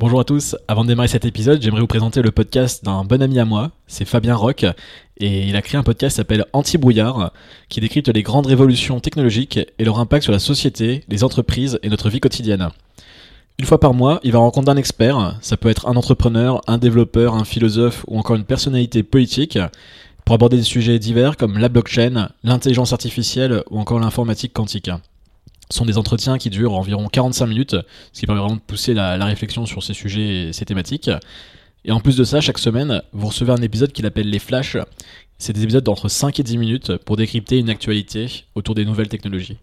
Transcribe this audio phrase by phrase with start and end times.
[0.00, 3.20] Bonjour à tous, avant de démarrer cet épisode, j'aimerais vous présenter le podcast d'un bon
[3.20, 4.64] ami à moi, c'est Fabien Roch,
[5.16, 7.32] et il a créé un podcast qui s'appelle Anti-Brouillard,
[7.68, 11.88] qui décrypte les grandes révolutions technologiques et leur impact sur la société, les entreprises et
[11.88, 12.68] notre vie quotidienne.
[13.58, 16.78] Une fois par mois, il va rencontrer un expert, ça peut être un entrepreneur, un
[16.78, 19.58] développeur, un philosophe ou encore une personnalité politique,
[20.24, 24.92] pour aborder des sujets divers comme la blockchain, l'intelligence artificielle ou encore l'informatique quantique.
[25.70, 27.76] Sont des entretiens qui durent environ 45 minutes,
[28.12, 31.10] ce qui permet vraiment de pousser la, réflexion sur ces sujets et ces thématiques.
[31.84, 34.76] Et en plus de ça, chaque semaine, vous recevez un épisode qu'il appelle les flashs.
[35.38, 39.08] C'est des épisodes d'entre 5 et 10 minutes pour décrypter une actualité autour des nouvelles
[39.08, 39.58] technologies.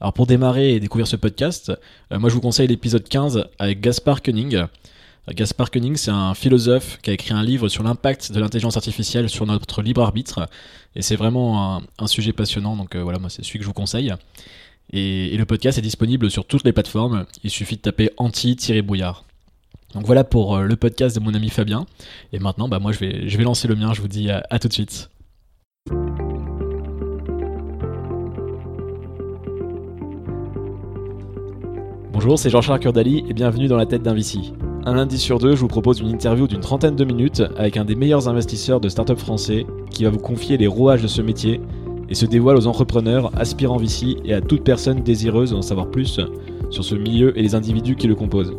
[0.00, 1.72] Alors pour démarrer et découvrir ce podcast,
[2.12, 4.64] euh, moi je vous conseille l'épisode 15 avec Gaspard Koenig.
[5.34, 9.28] Gaspard Koenig, c'est un philosophe qui a écrit un livre sur l'impact de l'intelligence artificielle
[9.28, 10.48] sur notre libre arbitre.
[10.94, 13.74] Et c'est vraiment un, sujet passionnant, donc euh, voilà, moi c'est celui que je vous
[13.74, 14.12] conseille.
[14.92, 17.26] Et, le podcast est disponible sur toutes les plateformes.
[17.44, 19.24] Il suffit de taper anti-brouillard.
[19.94, 21.86] Donc voilà pour euh, le podcast de mon ami Fabien.
[22.32, 23.92] Et maintenant, bah, moi, je vais, lancer le mien.
[23.94, 25.10] Je vous dis à, à tout de suite.
[32.12, 34.38] Bonjour, c'est Jean-Charles Curdali et bienvenue dans la tête d'un VC.
[34.84, 37.84] Un lundi sur deux, je vous propose une interview d'une trentaine de minutes avec un
[37.84, 41.60] des meilleurs investisseurs de start-up français qui va vous confier les rouages de ce métier
[42.08, 46.20] et se dévoile aux entrepreneurs, aspirants VC et à toute personne désireuse d'en savoir plus
[46.70, 48.54] sur ce milieu et les individus qui le composent.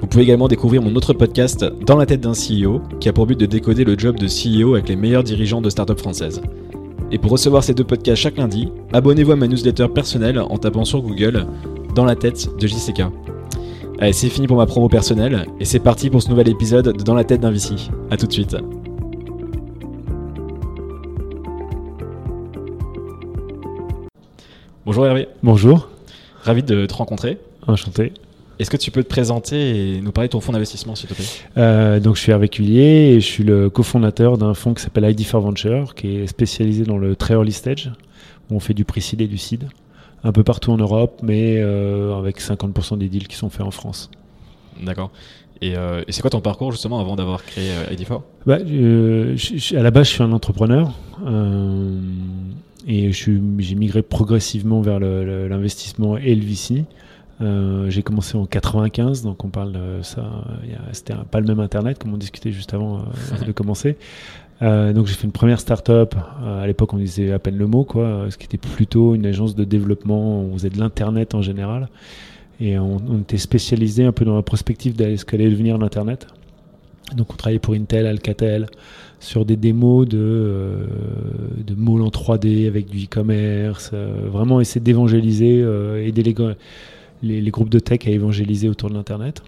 [0.00, 3.26] Vous pouvez également découvrir mon autre podcast Dans la tête d'un CEO, qui a pour
[3.26, 6.42] but de décoder le job de CEO avec les meilleurs dirigeants de start-up françaises.
[7.10, 10.84] Et pour recevoir ces deux podcasts chaque lundi, abonnez-vous à ma newsletter personnelle en tapant
[10.84, 11.46] sur Google
[11.94, 13.04] Dans la tête de JCK.
[13.98, 17.02] Allez, c'est fini pour ma promo personnelle, et c'est parti pour ce nouvel épisode de
[17.02, 17.74] Dans la tête d'un VC.
[18.10, 18.56] A tout de suite.
[24.86, 25.28] Bonjour Hervé.
[25.42, 25.88] Bonjour.
[26.42, 27.38] Ravi de te rencontrer.
[27.66, 28.12] Enchanté.
[28.58, 31.14] Est-ce que tu peux te présenter et nous parler de ton fonds d'investissement, s'il te
[31.14, 31.24] plaît?
[31.56, 35.04] Euh, Donc, je suis Hervé Culier et je suis le cofondateur d'un fonds qui s'appelle
[35.04, 37.92] ID4 Venture, qui est spécialisé dans le très early stage.
[38.50, 39.68] Où on fait du pré-seed et du seed,
[40.22, 43.70] un peu partout en Europe, mais euh, avec 50% des deals qui sont faits en
[43.70, 44.10] France.
[44.82, 45.10] D'accord.
[45.62, 49.90] Et, euh, et c'est quoi ton parcours justement avant d'avoir créé ID4 bah, À la
[49.90, 50.92] base, je suis un entrepreneur.
[52.86, 53.40] Et j'ai
[53.74, 56.84] migré progressivement vers l'investissement et le VC.
[57.40, 60.24] Euh, j'ai commencé en 95, donc on parle de ça.
[60.92, 63.96] C'était pas le même Internet, comme on discutait juste avant euh, de commencer.
[64.62, 66.14] Euh, donc j'ai fait une première start-up.
[66.44, 68.26] à l'époque, on disait à peine le mot, quoi.
[68.30, 70.40] Ce qui était plutôt une agence de développement.
[70.40, 71.88] On faisait de l'internet en général,
[72.60, 76.28] et on, était spécialisé un peu dans la prospective de ce qu'allait devenir l'internet.
[77.16, 78.66] Donc on travaillait pour Intel, Alcatel,
[79.24, 80.86] sur des démos de, euh,
[81.66, 87.50] de malls en 3D avec du e-commerce, euh, vraiment essayer d'évangéliser, euh, aider les, les,
[87.50, 89.42] groupes de tech à évangéliser autour de l'Internet.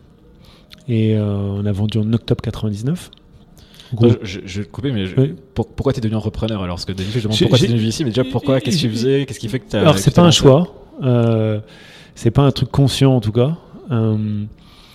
[0.88, 3.10] Et on a vendu en octobre 99.
[4.00, 5.04] Je, je, vais te couper, mais
[5.54, 6.76] pourquoi tu es devenu entrepreneur alors?
[6.76, 8.60] Parce que je demande pourquoi tu es devenu ici, mais déjà pourquoi?
[8.60, 9.76] Qu'est-ce que tu faisais Qu'est-ce qui fait que tu.
[9.76, 10.72] Alors, c'est pas un choix.
[12.14, 13.58] c'est pas un truc conscient en tout cas.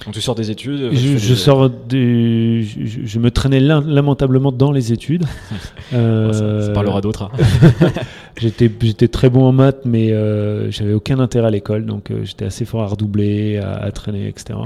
[0.05, 5.25] Donc tu sors des études Je, sors des, je, me traînais lamentablement dans les études.
[5.93, 7.23] euh, ça, parlera d'autres.
[7.23, 7.91] Hein.
[8.37, 12.23] j'étais, j'étais très bon en maths, mais euh, j'avais aucun intérêt à l'école, donc euh,
[12.23, 14.57] j'étais assez fort à redoubler, à, traîner, etc.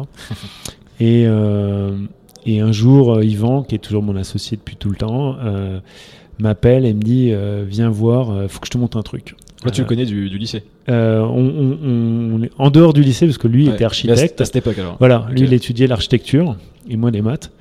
[1.01, 1.23] et,
[2.45, 5.35] et un jour, Yvan, qui est toujours mon associé depuis tout le temps,
[6.39, 7.33] m'appelle et me dit
[7.67, 9.35] Viens voir, faut que je te montre un truc.
[9.65, 13.47] Toi, tu le connais du, lycée euh, on, est en dehors du lycée parce que
[13.47, 14.39] lui était architecte.
[14.39, 14.95] À cette époque alors.
[14.99, 16.55] Voilà, lui il étudiait l'architecture
[16.87, 17.51] et moi les maths.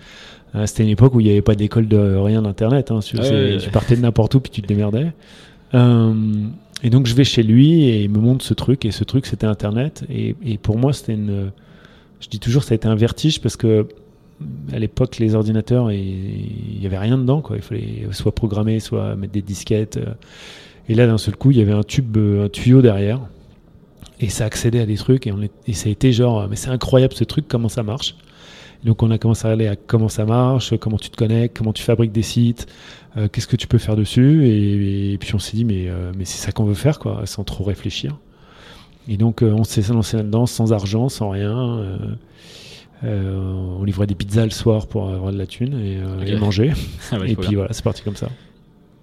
[0.54, 2.90] Euh, c'était une époque où il n'y avait pas d'école de rien d'internet.
[2.90, 3.16] Hein, tu,
[3.70, 5.12] partais de n'importe où puis tu te démerdais.
[5.72, 6.12] Euh,
[6.82, 9.24] et donc je vais chez lui et il me montre ce truc et ce truc
[9.24, 11.52] c'était internet et, pour moi c'était une.
[12.20, 13.88] Je dis toujours ça a été un vertige parce que
[14.74, 17.56] à l'époque les ordinateurs il n'y avait rien dedans quoi.
[17.56, 19.98] Il fallait soit programmer soit mettre des disquettes.
[20.88, 23.20] Et là, d'un seul coup, il y avait un tube, euh, un tuyau derrière.
[24.20, 25.26] Et ça accédait à des trucs.
[25.26, 28.14] Et, on et ça a été genre, mais c'est incroyable ce truc, comment ça marche.
[28.84, 31.72] donc on a commencé à aller à comment ça marche, comment tu te connectes, comment
[31.72, 32.66] tu fabriques des sites,
[33.16, 34.46] euh, qu'est-ce que tu peux faire dessus.
[34.46, 37.44] Et, puis on s'est dit, mais, euh, mais c'est ça qu'on veut faire, quoi, sans
[37.44, 38.18] trop réfléchir.
[39.08, 41.98] Et donc on s'est lancé là-dedans sans argent, sans rien.
[43.02, 45.78] on livrait des pizzas le soir pour avoir de la thune
[46.24, 46.72] et, manger.
[47.10, 48.28] Ah et puis voilà, c'est parti comme ça.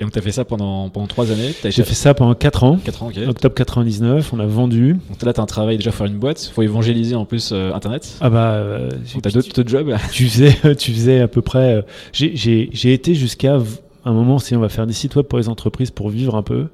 [0.02, 2.64] Et donc, tu as fait ça pendant, pendant 3 années J'ai fait ça pendant 4
[2.64, 2.80] ans.
[2.84, 3.20] 4 ans, ok.
[3.28, 4.98] Octobre 99, on a vendu.
[5.10, 6.48] Donc là, tu as un travail déjà pour faire une boîte.
[6.48, 8.18] Il faut évangéliser en plus euh, Internet.
[8.20, 8.54] Ah bah.
[8.54, 11.76] Euh, tu as d'autres jobs tu faisais, tu faisais à peu près.
[11.76, 11.82] Euh,
[12.14, 13.60] j'ai été jusqu'à
[14.04, 16.44] un moment, si on va faire des sites web pour les entreprises pour vivre un
[16.44, 16.66] peu.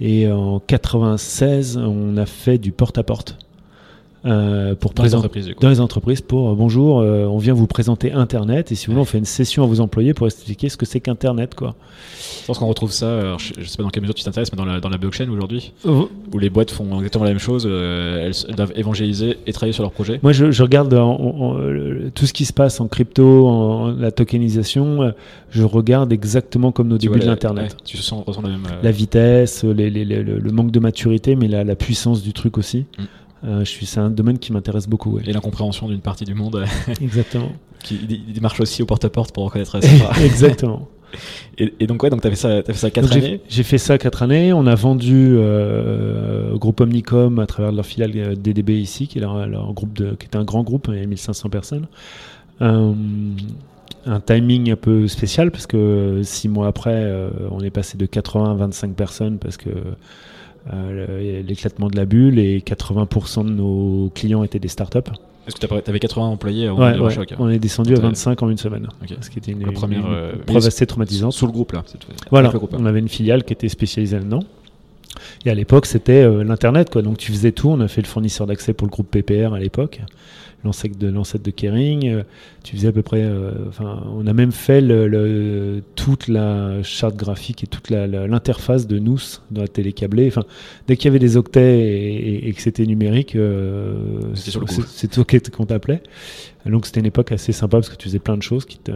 [0.00, 3.36] Et en 96, on a fait du porte-à-porte.
[4.26, 7.66] Euh, pour Dans les entreprises, dans les entreprises pour euh, bonjour, euh, on vient vous
[7.66, 10.68] présenter Internet et si vous voulez, on fait une session à vos employés pour expliquer
[10.68, 11.54] ce que c'est qu'Internet.
[11.54, 11.74] Quoi.
[12.40, 14.50] Je pense qu'on retrouve ça, alors, je, je sais pas dans quelle mesure tu t'intéresses,
[14.52, 17.66] mais dans la, dans la blockchain aujourd'hui, où les boîtes font exactement la même chose,
[17.66, 20.20] elles, doivent évangéliser et travailler sur leur projet.
[20.22, 23.90] Moi, je, je regarde en- en- le- tout ce qui se passe en crypto, en,
[23.92, 25.12] la tokenisation,
[25.50, 27.72] je regarde exactement comme nos débuts de l'Internet.
[27.72, 28.62] ouais, tu sens, ressens la même.
[28.82, 32.32] La vitesse, les- les- les- le, le manque de maturité, mais la, la puissance du
[32.32, 32.84] truc aussi.
[32.98, 33.02] Mm.
[33.44, 35.16] Euh, je suis, c'est un domaine qui m'intéresse beaucoup.
[35.16, 35.22] ouais.
[35.26, 36.64] Et l'incompréhension d'une partie du monde
[37.00, 37.52] Exactement.
[37.82, 40.22] qui il- il marche aussi au porte-à-porte pour reconnaître ça.
[40.24, 40.88] Exactement.
[41.58, 43.40] et, et donc, ouais, donc fait ça, t'as fait ça 4 Donc, j'ai- années.
[43.48, 44.52] J'ai fait ça quatre années.
[44.52, 49.18] On a vendu euh, au groupe Omnicom à travers leur filiale euh, DDB ici, qui
[49.18, 51.86] est leur, leur groupe de, qui était un grand groupe, il y avait 1500 personnes.
[52.62, 52.92] Euh,
[54.06, 58.06] un timing un peu spécial parce que six mois après, euh, on est passé de
[58.06, 59.70] 80 à 25 personnes parce que
[60.72, 64.98] euh, l'éclatement de la bulle et 80% de nos clients étaient des startups.
[65.46, 67.12] Est-ce que t'as- t'avais 80 employés au Ouais, ouais.
[67.12, 69.16] choc On est descendu à T'as- 25 en une semaine, Ok.
[69.20, 71.32] ce qui était une, première, une euh, preuve assez traumatisante.
[71.32, 71.82] Sous le groupe là.
[71.86, 72.06] cette.
[72.30, 72.78] Voilà, groupe, hein.
[72.80, 74.40] on avait une filiale qui était spécialisée là-dedans.
[75.44, 77.02] Et à l'époque, c'était euh, l'Internet, quoi.
[77.02, 77.68] Donc tu faisais tout.
[77.68, 80.00] On a fait le fournisseur d'accès pour le groupe PPR à l'époque,
[80.64, 82.06] l'ancêtre de, l'ancêtre de Kering.
[82.08, 82.22] Euh,
[82.62, 83.22] Tu faisais à peu près.
[83.22, 88.86] euh, Enfin, on a même fait le, le- toute la charte graphique et toute l'interface
[88.86, 89.18] de nous
[89.50, 90.26] dans la télé câblée.
[90.28, 90.44] Enfin,
[90.88, 93.94] dès qu'il y avait des octets et, et- et que c'était numérique, euh,
[94.34, 96.02] c'est toi qu'on t'appelait.
[96.66, 98.92] Donc c'était une époque assez sympa parce que tu faisais plein de choses qui te.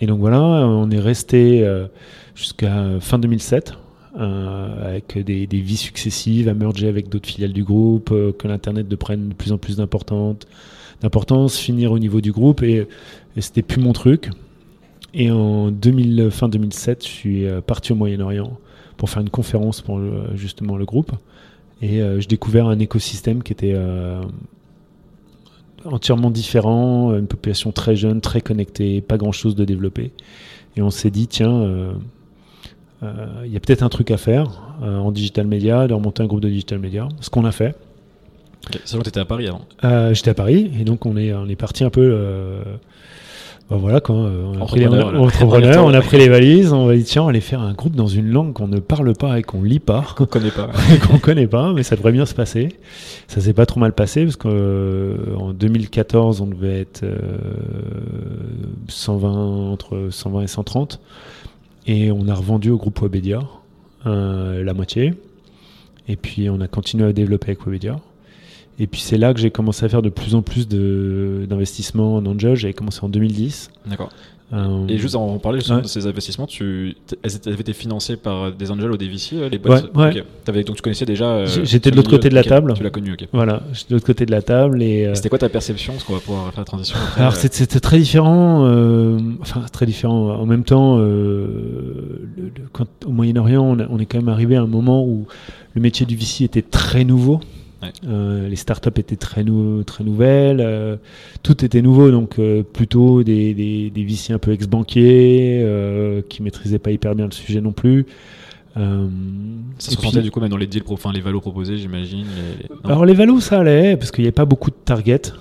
[0.00, 1.64] Et donc voilà, on est resté
[2.34, 3.72] jusqu'à fin 2007
[4.18, 8.48] euh, avec des, des vies successives, à merger avec d'autres filiales du groupe, euh, que
[8.48, 10.46] l'internet de prenne de plus en plus d'importante-
[11.00, 12.86] d'importance, finir au niveau du groupe et,
[13.36, 14.30] et c'était plus mon truc.
[15.14, 18.58] Et en 2000, fin 2007, je suis euh, parti au Moyen-Orient
[18.96, 20.00] pour faire une conférence pour
[20.34, 21.12] justement le groupe.
[21.80, 24.22] Et euh, j'ai découvert un écosystème qui était euh,
[25.84, 30.12] entièrement différent, une population très jeune, très connectée, pas grand-chose de développé.
[30.76, 31.92] Et on s'est dit, tiens, euh,
[33.44, 36.40] il y a peut-être un truc à faire en digital media, de remonter un groupe
[36.40, 37.08] de digital media.
[37.20, 37.76] Ce qu'on a fait.
[38.66, 38.80] Ok.
[38.84, 39.62] Sachant que t'étais à Paris avant.
[39.84, 42.02] Euh, J'étais à Paris et donc on est, on est parti un peu.
[42.02, 42.62] euh,
[43.70, 46.86] bah voilà quoi, euh, on a pris les, Entrepreneur, on a pris les valises, on
[46.86, 49.12] va dire tiens on va aller faire un groupe dans une langue qu'on ne parle
[49.12, 50.70] pas et qu'on lit pas, On connaît pas.
[51.06, 52.78] qu'on connaît pas, mais ça devrait bien se passer.
[53.26, 57.18] Ça s'est pas trop mal passé parce qu'en 2014 on devait être euh,
[58.88, 61.00] 120 entre 120 et 130
[61.86, 63.42] et on a revendu au groupe Webedia
[64.06, 65.12] euh, la moitié
[66.08, 67.96] et puis on a continué à développer avec Webedia.
[68.80, 72.26] Et puis c'est là que j'ai commencé à faire de plus en plus d'investissements en
[72.26, 72.54] angel.
[72.56, 73.70] J'avais commencé en 2010.
[73.86, 74.10] D'accord.
[74.54, 75.82] Euh, Et juste avant de parler justement Ouais.
[75.82, 79.48] de ces investissements, tu, elles avaient été financées par des angels ou des VC, euh,
[79.50, 80.20] les boîtes Ouais, ouais.
[80.20, 80.24] Ok.
[80.44, 81.26] T'avais- Donc tu connaissais déjà.
[81.26, 82.72] euh, j'étais de ce l'autre côté de la table.
[82.74, 83.26] Tu l'as connu, ok.
[83.34, 85.04] Voilà, j'étais de l'autre côté de la table et.
[85.06, 86.96] euh, C'était quoi ta perception Parce qu'on va pouvoir faire la transition.
[86.96, 88.62] après, Alors c'était très différent,
[89.42, 90.30] enfin très différent.
[90.30, 94.62] En même temps, le- le- quand, au Moyen-Orient, on, on est quand même arrivé à
[94.62, 95.26] un moment où
[95.74, 97.40] le métier du VC était très nouveau.
[97.82, 97.90] Ouais.
[98.08, 100.96] Euh, les startups étaient très, nou- très nouvelles, euh,
[101.44, 105.64] tout était nouveau, donc euh, plutôt des, des, des VC un peu ex-banquiers
[106.28, 108.06] qui maîtrisaient pas hyper bien le sujet non plus.
[109.78, 112.26] Ça se ressentait du coup même dans les deals, enfin les valos proposés, j'imagine.
[112.60, 115.32] les- alors les valos ça allait parce qu'il n'y avait pas beaucoup de targets.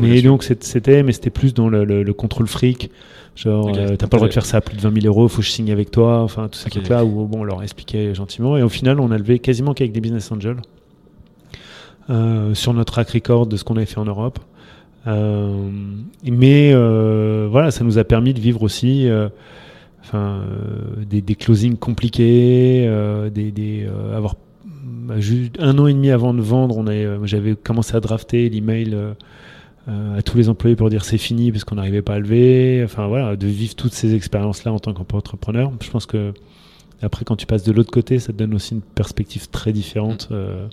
[0.00, 2.90] Mais donc c'était, mais c'était plus dans le, le- le contrôle fric.
[3.36, 5.26] Genre, euh, t'as pas le droit de faire ça à plus de 20 000 euros,
[5.28, 6.72] faut que je signe avec toi, enfin tout ces Ok.
[6.74, 8.56] trucs-là où bon, on leur expliquait gentiment.
[8.56, 10.58] Et au final, on a levé quasiment qu'avec des business angels
[12.08, 14.38] sur notre track record de ce qu'on avait fait en Europe.
[15.06, 15.70] Euh,
[16.24, 19.08] mais euh, voilà, ça nous a permis de vivre aussi.
[19.08, 19.28] euh,
[20.06, 24.34] Enfin, euh, des, des closings compliqués, euh, des, des, euh, avoir
[24.74, 28.00] bah, juste un an et demi avant de vendre, on avait, euh, j'avais commencé à
[28.00, 29.14] drafter l'email euh,
[29.88, 32.82] euh, à tous les employés pour dire c'est fini parce qu'on n'arrivait pas à lever.
[32.84, 35.72] Enfin voilà, de vivre toutes ces expériences-là en tant qu'entrepreneur.
[35.82, 36.34] Je pense que
[37.00, 40.28] après, quand tu passes de l'autre côté, ça te donne aussi une perspective très différente
[40.32, 40.66] euh,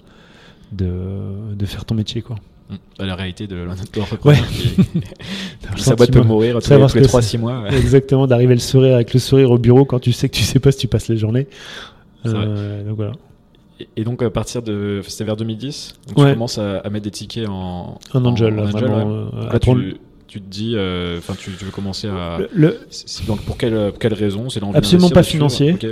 [0.72, 2.22] de, de faire ton métier.
[2.22, 2.38] Quoi.
[2.70, 2.76] Mm.
[3.00, 4.38] À la réalité de l'entrepreneur Ouais.
[5.76, 7.62] qui, sa boîte peut mourir tous les, tous les ce que 3-6 mois.
[7.64, 7.76] ouais.
[7.78, 10.60] Exactement, d'arriver le sourire avec le sourire au bureau quand tu sais que tu sais
[10.60, 11.48] pas si tu passes la journée.
[12.24, 12.46] C'est vrai.
[12.48, 13.12] Euh, donc voilà.
[13.98, 15.02] Et- donc à partir de.
[15.08, 16.28] C'était vers 2010, donc Ouais.
[16.28, 18.00] tu commences à, à mettre des tickets en.
[18.14, 18.98] Un angel, en là, vraiment.
[18.98, 19.30] ouais.
[19.48, 19.98] euh, là, tu,
[20.28, 22.38] tu te dis, euh, enfin, tu, tu veux commencer à.
[22.38, 22.80] le- le-
[23.28, 24.50] donc pour quelle, pour quelle raison?
[24.50, 25.74] C'est Absolument pas financier.
[25.74, 25.88] Ok.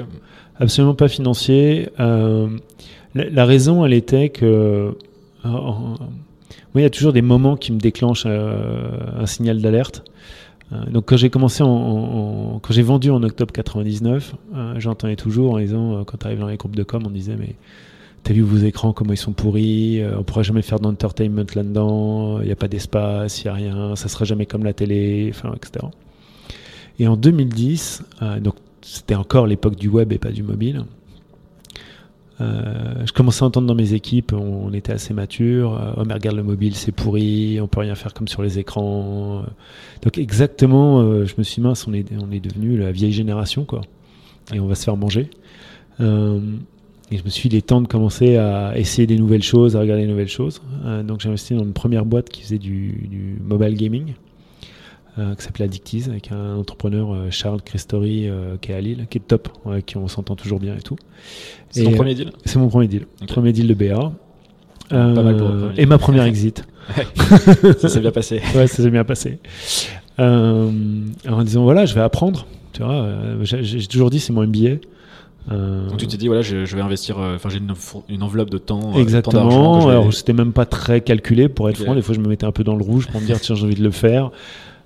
[0.60, 1.90] Absolument pas financier.
[2.00, 2.48] Euh,
[3.16, 4.46] la, raison, elle était que.
[4.46, 4.92] euh,
[5.46, 10.04] moi, il y a toujours des moments qui me déclenchent euh, un signal d'alerte.
[10.72, 14.76] Euh, donc, quand j'ai commencé en, en- en- quand j'ai vendu en octobre 99, euh,
[14.78, 17.56] j'entendais toujours en disant, euh, quand arrives dans les groupes de com, on disait, mais
[18.22, 22.48] T'as vu vos écrans, comment ils sont pourris, on pourra jamais faire d'entertainment là-dedans, il
[22.48, 25.54] n'y a pas d'espace, il n'y a rien, ça sera jamais comme la télé, enfin,
[25.56, 25.86] etc.
[27.00, 28.04] Et en 2010,
[28.42, 30.84] donc c'était encore l'époque du web et pas du mobile,
[32.42, 35.76] euh, je commençais à entendre dans mes équipes, on, était assez mature.
[35.76, 38.60] Euh, oh mais regarde le mobile, c'est pourri, on peut rien faire comme sur les
[38.60, 39.44] écrans.
[40.02, 43.82] Donc exactement, euh, je me suis mince, on est, devenu la vieille génération quoi,
[44.54, 45.30] et on va se faire manger.
[46.00, 46.04] et
[47.18, 49.82] je me suis dit, il est temps de commencer à essayer des nouvelles choses, à
[49.82, 50.62] regarder des nouvelles choses.
[51.04, 54.14] donc j'ai investi dans une première boîte qui faisait du mobile gaming.
[55.18, 59.08] Euh, qui s'appelle Addictiz, avec un entrepreneur, euh, Charles Christori, euh, qui est à Lille,
[59.10, 60.98] qui est top, avec qui on s'entend toujours bien et tout.
[61.72, 62.32] C'est ton premier deal?
[62.46, 63.06] C'est mon premier deal.
[63.28, 64.12] Premier deal de BA.
[65.78, 66.64] et ma première exit.
[67.80, 68.42] ça s'est bien passé.
[68.56, 69.40] ouais, ça s'est bien passé.
[70.20, 72.46] en disant, voilà, je vais apprendre.
[72.72, 73.10] Tu vois,
[73.42, 74.78] j'ai toujours dit, c'est mon MBA.
[75.50, 79.88] Donc tu t'es dit voilà je, vais investir enfin j'ai une, enveloppe de temps exactement
[79.88, 82.52] alors c'était même pas très calculé pour être franc des fois je me mettais un
[82.52, 84.30] peu dans le rouge pour me dire tiens j'ai envie de le faire euh,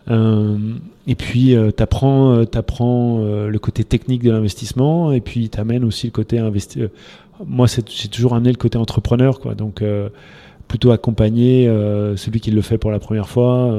[0.07, 5.59] et puis, euh, tu apprends, euh, euh, le côté technique de l'investissement et puis tu
[5.59, 6.83] amènes aussi le côté investi.
[7.45, 9.55] moi, j'ai toujours amené le côté entrepreneur, quoi.
[9.55, 9.83] Donc,
[10.67, 11.65] plutôt accompagner
[12.15, 13.77] celui qui le fait pour la première fois.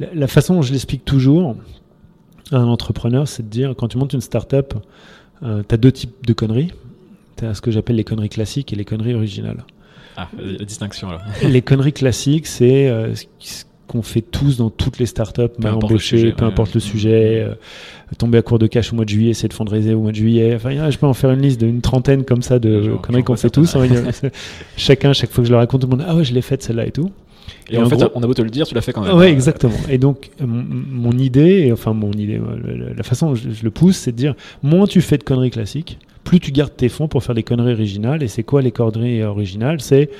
[0.00, 1.56] La, façon dont je l'explique toujours
[2.52, 4.74] à un entrepreneur, c'est de dire quand tu montes une start-up,
[5.42, 6.72] tu as deux types de conneries.
[7.36, 9.64] Tu as ce que j'appelle les conneries classiques et les conneries originales.
[10.16, 11.22] Ah, la distinction alors.
[11.42, 12.88] les conneries classiques, c'est
[13.86, 17.54] qu'on fait tous dans toutes les startups, mal embauché, peu importe le sujet, euh,
[18.18, 20.16] tomber à court de cash au mois de juillet, essayer de fundraiser au mois de
[20.16, 20.54] juillet.
[20.54, 23.50] Enfin, je peux en faire une liste d'une trentaine comme ça de conneries qu'on fait
[23.50, 23.76] tous.
[23.76, 23.86] Hein,
[24.76, 26.62] chacun, chaque fois que je le raconte, tout le monde, ah ouais, je l'ai faite
[26.62, 27.10] celle-là et tout.
[27.70, 29.16] Et, en, fait, on a beau te le dire, tu l'as fait quand même.
[29.16, 29.76] Ouais, exactement.
[29.88, 32.40] Et donc, mon, idée, enfin mon idée,
[32.96, 35.98] la façon dont je, le pousse, c'est de dire, moins tu fais de conneries classiques,
[36.24, 38.22] plus tu gardes tes fonds pour faire des conneries originales.
[38.22, 39.80] Et c'est quoi les conneries originales?
[39.80, 40.10] C'est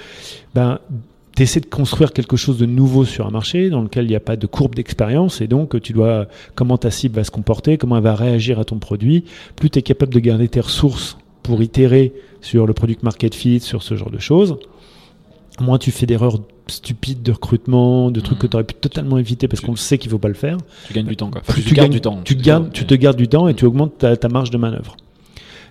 [0.54, 0.78] ben
[1.36, 4.16] tu essaies de construire quelque chose de nouveau sur un marché dans lequel il n'y
[4.16, 7.76] a pas de courbe d'expérience et donc tu dois comment ta cible va se comporter,
[7.76, 9.24] comment elle va réagir à ton produit.
[9.56, 13.60] Plus tu es capable de garder tes ressources pour itérer sur le product market fit,
[13.60, 14.56] sur ce genre de choses,
[15.60, 18.50] moins tu fais d'erreurs stupides de recrutement, de trucs que mmh.
[18.50, 20.56] tu aurais pu totalement éviter parce qu'on sait qu'il ne faut pas le faire.
[20.86, 21.30] Tu gagnes du temps.
[21.30, 21.42] Quoi.
[21.54, 22.20] tu, tu, gagnes du temps.
[22.24, 24.96] Tu, gardes, tu te gardes du temps et tu augmentes ta, ta marge de manœuvre.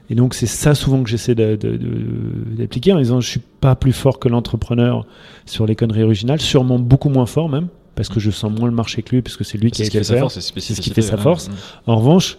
[0.09, 4.19] Et donc c'est ça souvent que j'essaie d'appliquer en disant je suis pas plus fort
[4.19, 5.05] que l'entrepreneur
[5.45, 8.75] sur les conneries originales, sûrement beaucoup moins fort même, parce que je sens moins le
[8.75, 10.29] marché que lui, parce que c'est lui qui a été faire.
[10.29, 11.49] C'est ce qui fait sa force.
[11.87, 12.37] En revanche,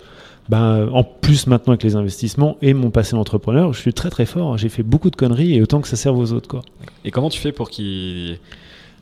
[0.48, 4.26] ben, en plus maintenant avec les investissements et mon passé d'entrepreneur, je suis très très
[4.26, 4.58] fort.
[4.58, 6.48] J'ai fait beaucoup de conneries et autant que ça serve aux autres.
[6.48, 6.62] Quoi.
[7.04, 8.38] Et comment tu fais pour qu'il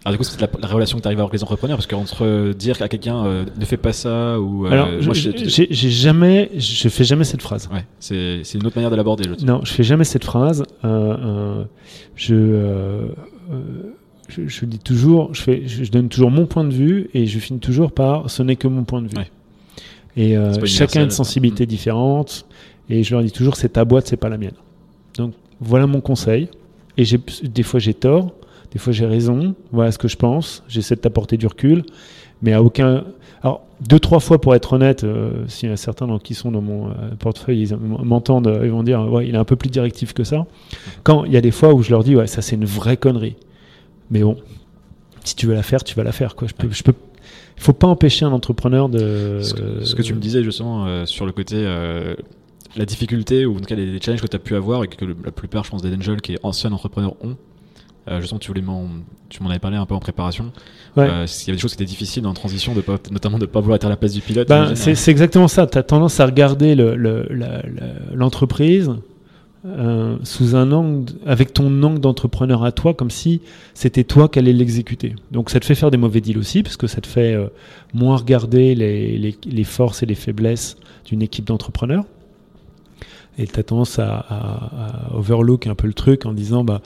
[0.04, 1.87] alors du coup, c'est la, relation que tu arrives à avoir avec les entrepreneurs, parce
[1.87, 6.88] qu'entre dire à quelqu'un euh, ne fais pas ça ou euh, Alors, j'ai jamais, je
[6.88, 7.68] fais jamais cette phrase.
[7.73, 9.25] Ouais, c'est une autre manière de l'aborder.
[9.44, 10.64] Non, je fais jamais cette phrase.
[10.85, 11.64] Euh,
[12.16, 13.06] je,
[14.28, 17.61] je, dis toujours, je fais, je donne toujours mon point de vue et je finis
[17.61, 19.25] toujours par ce n'est que mon point de vue.
[20.16, 21.68] Et chacun a une sensibilité mm.
[21.68, 22.44] différente
[22.90, 24.56] et je leur dis toujours c'est ta boîte, c'est pas la mienne.
[25.16, 26.49] Donc voilà mon conseil.
[26.99, 27.04] Et
[27.44, 28.32] des fois j'ai tort,
[28.73, 29.55] des fois, j'ai raison.
[29.71, 30.62] Voilà ce que je pense.
[30.67, 31.85] J'essaie de t'apporter du recul.
[32.41, 33.05] Mais à aucun.
[33.43, 36.62] Alors, deux, trois fois, pour être honnête, euh, s'il y a certains qui sont dans
[36.62, 40.14] mon euh, portefeuille, ils m'entendent, ils vont dire Ouais, il est un peu plus directif
[40.14, 40.47] que ça.
[41.02, 42.97] Quand il y a des fois où je leur dis Ouais, ça, c'est une vraie
[42.97, 43.37] connerie.
[44.11, 44.37] Mais bon,
[45.25, 46.35] si tu veux la faire, tu vas la faire.
[46.35, 46.49] Quoi.
[46.49, 46.95] Je peux, je peux,
[47.57, 49.41] il faut pas empêcher un entrepreneur de.
[49.43, 51.62] Ce que, tu me disais justement euh, sur le côté.
[52.75, 55.05] la difficulté, ou en tout cas les, challenges que tu as pu avoir et que
[55.05, 57.37] la plupart, je pense, des angels qui est anciens entrepreneurs ont,
[58.09, 58.87] euh, je sens que tu voulais m'en,
[59.28, 60.52] tu m'en avais parlé un peu en préparation.
[60.97, 61.09] Ouais.
[61.09, 63.44] Euh, il y avait des choses qui étaient difficiles en transition, de pas, notamment de
[63.44, 64.49] ne pas vouloir être à la place du pilote.
[64.49, 65.66] Ben, c'est, exactement ça.
[65.66, 67.26] Tu as tendance à regarder le,
[68.14, 68.90] l'entreprise
[69.64, 73.40] euh, sous un angle, avec ton angle d'entrepreneur à toi, comme si
[73.75, 75.14] c'était toi qui allais l'exécuter.
[75.30, 77.47] Donc ça te fait faire des mauvais deals aussi, parce que ça te fait euh,
[77.94, 82.04] moins regarder les, les, les, forces et les faiblesses d'une équipe d'entrepreneurs.
[83.38, 86.82] Et tu as tendance à, à, à, overlook un peu le truc en disant bah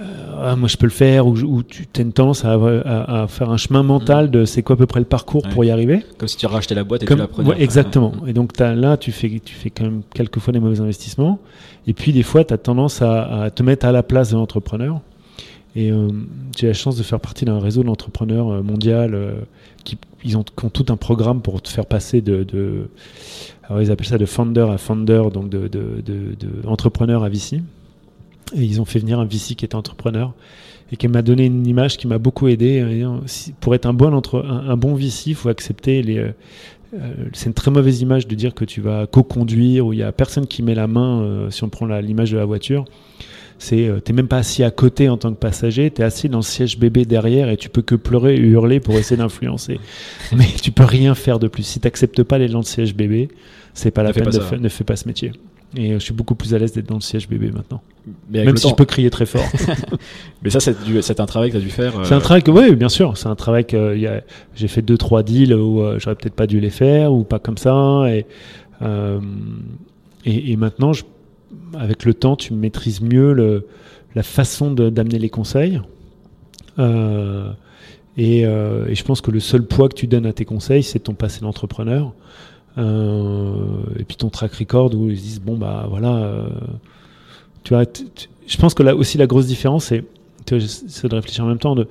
[0.00, 3.82] ah, moi je peux le faire, ou, tu as une tendance à, faire un chemin
[3.82, 6.04] mental de c'est quoi à peu près le parcours pour y arriver.
[6.18, 7.62] Comme si tu rachetais la boîte et tu la prenais.
[7.62, 8.12] exactement.
[8.26, 11.38] Et donc as, là, tu fais, tu fais quand même quelquefois des mauvais investissements.
[11.86, 15.00] Et puis des fois, tu as tendance à, te mettre à la place de l'entrepreneur.
[15.76, 16.08] Et euh,
[16.56, 19.18] j'ai la chance de faire partie d'un réseau d'entrepreneurs euh, mondial
[19.82, 22.88] qui, ils ont, tout un programme pour te faire passer de,
[23.64, 27.60] alors ils appellent ça de founder à founder, donc de, de, de entrepreneur à VC.
[28.54, 30.34] Et ils ont fait venir un VC qui est entrepreneur
[30.92, 33.04] et qui m'a donné une image qui m'a beaucoup aidé.
[33.60, 36.18] Pour être un bon, entre, un, bon VC, il faut accepter les.
[36.18, 36.30] Euh,
[36.94, 40.02] euh, c'est une très mauvaise image de dire que tu vas co-conduire, où il n'y
[40.02, 42.84] a personne qui met la main, euh, si on prend l'image de la voiture.
[43.58, 46.42] C'est, t'es même pas assis à côté en tant que passager, t'es assis dans le
[46.42, 49.78] siège bébé derrière et tu peux que pleurer et hurler pour essayer d'influencer.
[50.36, 51.62] Mais tu peux rien faire de plus.
[51.62, 53.28] Si t'acceptes pas les de siège bébé,
[53.72, 55.32] c'est pas la peine de ne fais pas ce métier.
[55.76, 57.82] Et je suis beaucoup plus à l'aise d'être dans le siège bébé maintenant.
[58.30, 59.44] Même si je peux crier très fort.
[60.42, 61.94] mais ça, c'est un travail que tu as dû faire.
[62.04, 63.16] C'est un travail que, oui, bien sûr.
[63.16, 63.98] C'est un travail que
[64.54, 67.58] j'ai fait deux, trois deals où j'aurais peut-être pas dû les faire ou pas comme
[67.58, 68.04] ça.
[68.08, 68.26] Et,
[70.26, 71.04] et, maintenant, je,
[71.78, 73.66] avec le temps, tu maîtrises mieux le,
[74.14, 75.80] la façon d'amener les conseils.
[76.78, 77.50] Euh,
[78.16, 80.82] et, euh, et, je pense que le seul poids que tu donnes à tes conseils,
[80.82, 82.12] c'est ton passé d'entrepreneur.
[82.76, 83.54] Euh,
[83.98, 86.48] et puis ton track record où ils disent bon bah voilà euh,
[87.62, 87.84] tu vois
[88.46, 90.04] je pense que là aussi la grosse différence c'est
[90.48, 91.86] de réfléchir en même temps de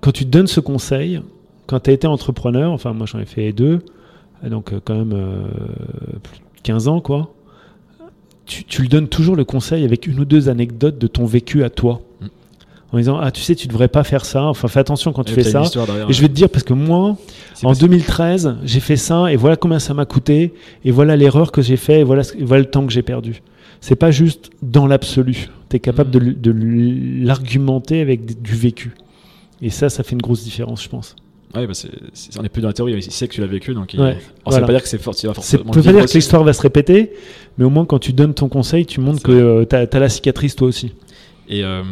[0.00, 1.20] quand tu donnes ce conseil
[1.66, 3.80] quand tu as été entrepreneur enfin moi j'en ai fait deux
[4.42, 5.14] donc quand même
[6.22, 7.32] plus 15 ans, quoi,
[8.44, 11.62] tu, tu, lui donnes toujours le conseil avec une ou deux anecdotes de ton vécu
[11.62, 12.00] à toi.
[12.92, 12.94] Mm.
[12.94, 14.44] En disant, ah, tu sais, tu devrais pas faire ça.
[14.44, 15.62] Enfin, fais attention quand tu fais ça.
[16.08, 17.16] Et je vais te dire, parce que moi,
[17.62, 21.62] en 2013, j'ai fait ça, et voilà combien ça m'a coûté, et voilà l'erreur que
[21.62, 23.42] j'ai fait, et voilà, voilà le temps que j'ai perdu.
[23.80, 25.48] C'est pas juste dans l'absolu.
[25.68, 26.34] Tu es capable mm.
[26.34, 28.92] de, de l'argumenter avec du vécu.
[29.62, 31.16] Et ça, ça fait une grosse différence, je pense.
[31.54, 31.88] Ouais, bah c'est,
[32.38, 34.00] on est plus dans la théorie, il sait que tu l'as vécu, donc il...
[34.00, 34.18] ouais,
[34.50, 36.60] ça veut pas dire que c'est fort, ça veut pas dire que l'histoire va se
[36.60, 37.12] répéter,
[37.56, 40.08] mais au moins quand tu donnes ton conseil, tu montres que euh, tu as, la
[40.08, 40.92] cicatrice toi aussi.
[41.48, 41.82] Et, euh,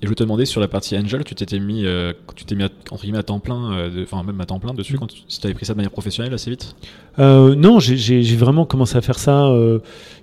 [0.00, 2.54] et, je voulais te demander sur la partie Angel, tu t'étais mis, euh, tu t'es
[2.54, 4.98] mis à, entre guillemets à temps plein, euh, enfin même à temps plein dessus, mm.
[4.98, 6.74] quand tu, si avais pris ça de manière professionnelle assez vite?
[7.18, 9.50] Non, j'ai, vraiment commencé à faire ça.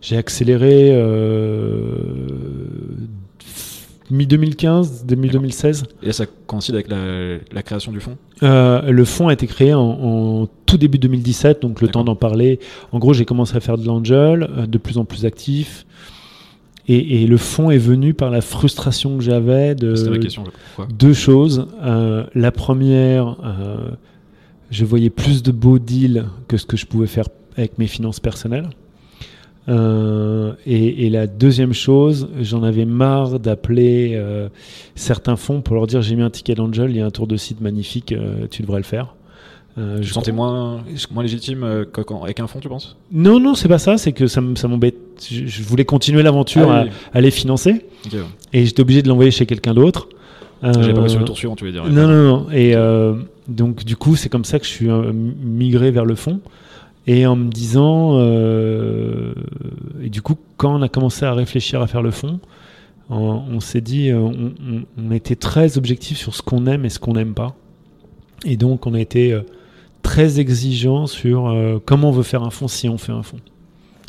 [0.02, 0.92] j'ai accéléré
[4.12, 5.84] mi-2015, début 2016.
[6.04, 8.18] Et ça coïncide avec la, création du fonds?
[8.44, 12.60] Euh, Le fonds a été créé en, tout début 2017, donc le temps d'en parler.
[12.92, 15.86] En gros, j'ai commencé à faire de l'angel, euh, de plus en plus actif.
[16.88, 19.96] Et, le fonds est venu par la frustration que j'avais de
[20.94, 21.68] deux choses.
[21.84, 23.38] Euh, la première,
[24.70, 27.26] je voyais plus de beaux deals que ce que je pouvais faire
[27.58, 28.70] avec mes finances personnelles.
[29.68, 34.50] Euh, et, la deuxième chose, j'en avais marre d'appeler euh,
[34.96, 37.28] certains fonds pour leur dire j'ai mis un ticket d'Angel, il y a un tour
[37.28, 39.16] de site magnifique, euh, tu devrais le faire.
[39.78, 41.86] Je sentais moins, moins légitime
[42.24, 42.96] avec un fonds, tu penses?
[43.12, 44.96] Non, non, c'est pas ça, c'est que ça, m'embête.
[45.30, 47.86] Je, voulais continuer l'aventure ah à, les financer.
[48.54, 50.08] Et j'étais obligé de l'envoyer chez quelqu'un d'autre.
[50.64, 51.86] J'avais pas sur le tour suivant, tu veux dire.
[51.86, 52.48] Non, non, non.
[52.52, 52.76] Et
[53.48, 56.40] donc, du coup, c'est comme ça que je suis migré vers le fonds
[57.08, 59.34] et en me disant, euh,
[60.02, 62.40] et du coup, quand on a commencé à réfléchir à faire le fond,
[63.10, 64.54] on, s'est dit, euh, on,
[64.98, 67.56] on, était très objectif sur ce qu'on aime et ce qu'on n'aime pas.
[68.44, 69.42] Et donc, on a été euh,
[70.06, 71.54] très exigeant sur
[71.86, 73.40] comment on veut faire un fond si on fait un fond.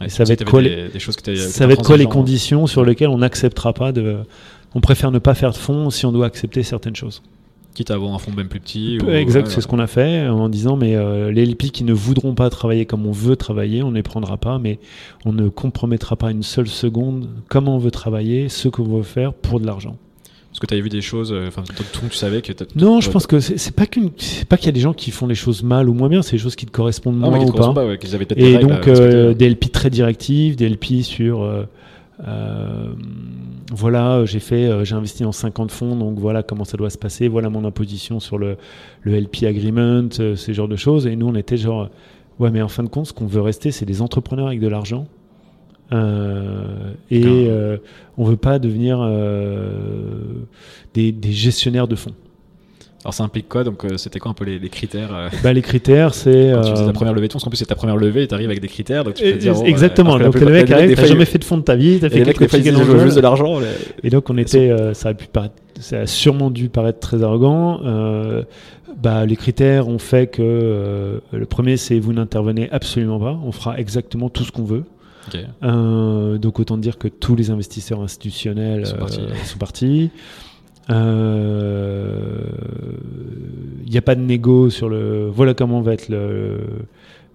[0.05, 3.19] et ça va être quoi, les, ça va être quoi les conditions sur lesquelles on
[3.19, 4.19] n'acceptera pas de.
[4.75, 7.23] On préfère ne pas faire de fond si on doit accepter certaines choses.
[7.77, 8.99] Quitte à avoir un fonds même plus petit.
[9.09, 12.35] exact, c'est ce qu'on a fait en disant mais euh, les LP qui ne voudront
[12.35, 14.79] pas travailler comme on veut travailler, on ne les prendra pas, mais
[15.25, 19.35] on ne compromettra pas une seule seconde comment on veut travailler, ce qu'on veut faire
[19.35, 19.97] pour de l'argent.
[20.57, 22.53] Parce que tu avais vu des choses, euh, enfin, tout tu savais que.
[22.75, 24.11] Non, je pense que c'est pas qu'une,
[24.49, 26.33] pas qu'il y a des gens qui font les choses mal ou moins bien, c'est
[26.33, 27.73] des choses qui te correspondent ah, moins ou pas.
[27.73, 27.85] pas
[28.37, 31.47] Et donc euh, des LP très directives, des LP sur
[32.27, 32.95] euh,
[33.73, 36.99] voilà, j'ai fait, euh, j'ai investi dans 50 fonds, donc voilà comment ça doit se
[36.99, 38.57] passer, voilà mon imposition sur le,
[39.03, 41.07] le LP agreement, euh, ces genres de choses.
[41.07, 41.89] Et nous, on était genre,
[42.39, 44.69] ouais, mais en fin de compte, ce qu'on veut rester, c'est des entrepreneurs avec de
[44.69, 45.07] l'argent.
[45.93, 47.49] Et
[48.19, 48.99] on veut pas devenir
[50.95, 52.15] des, des, gestionnaires de fonds.
[53.07, 53.63] Alors ça implique quoi?
[53.63, 55.29] Donc euh, c'était quoi un peu les, critères euh?
[55.45, 56.51] Bah, Les critères, c'est...
[56.53, 57.97] Quand tu faisais ta euh, première levée de fonds, parce qu'en plus c'est ta première
[57.97, 59.55] levée tu arrives avec des critères, donc tu peux dire...
[59.65, 62.23] Exactement, donc le mec arrive, t'as jamais fait de fonds de ta vie, t'as fait
[62.23, 63.61] quelques trucs juste de l'argent.
[64.03, 64.75] Et donc on était...
[64.95, 65.27] ça, a pu
[65.79, 67.81] ça a sûrement dû paraître très arrogant.
[69.01, 73.79] bah, les critères ont fait que le premier c'est vous n'intervenez absolument pas, on fera
[73.79, 74.83] exactement tout ce qu'on veut.
[76.39, 80.11] Donc autant dire que tous les investisseurs institutionnels sont partis.
[80.89, 82.43] Il euh,
[83.89, 85.29] n'y a pas de négo sur le.
[85.29, 86.61] Voilà comment va être le,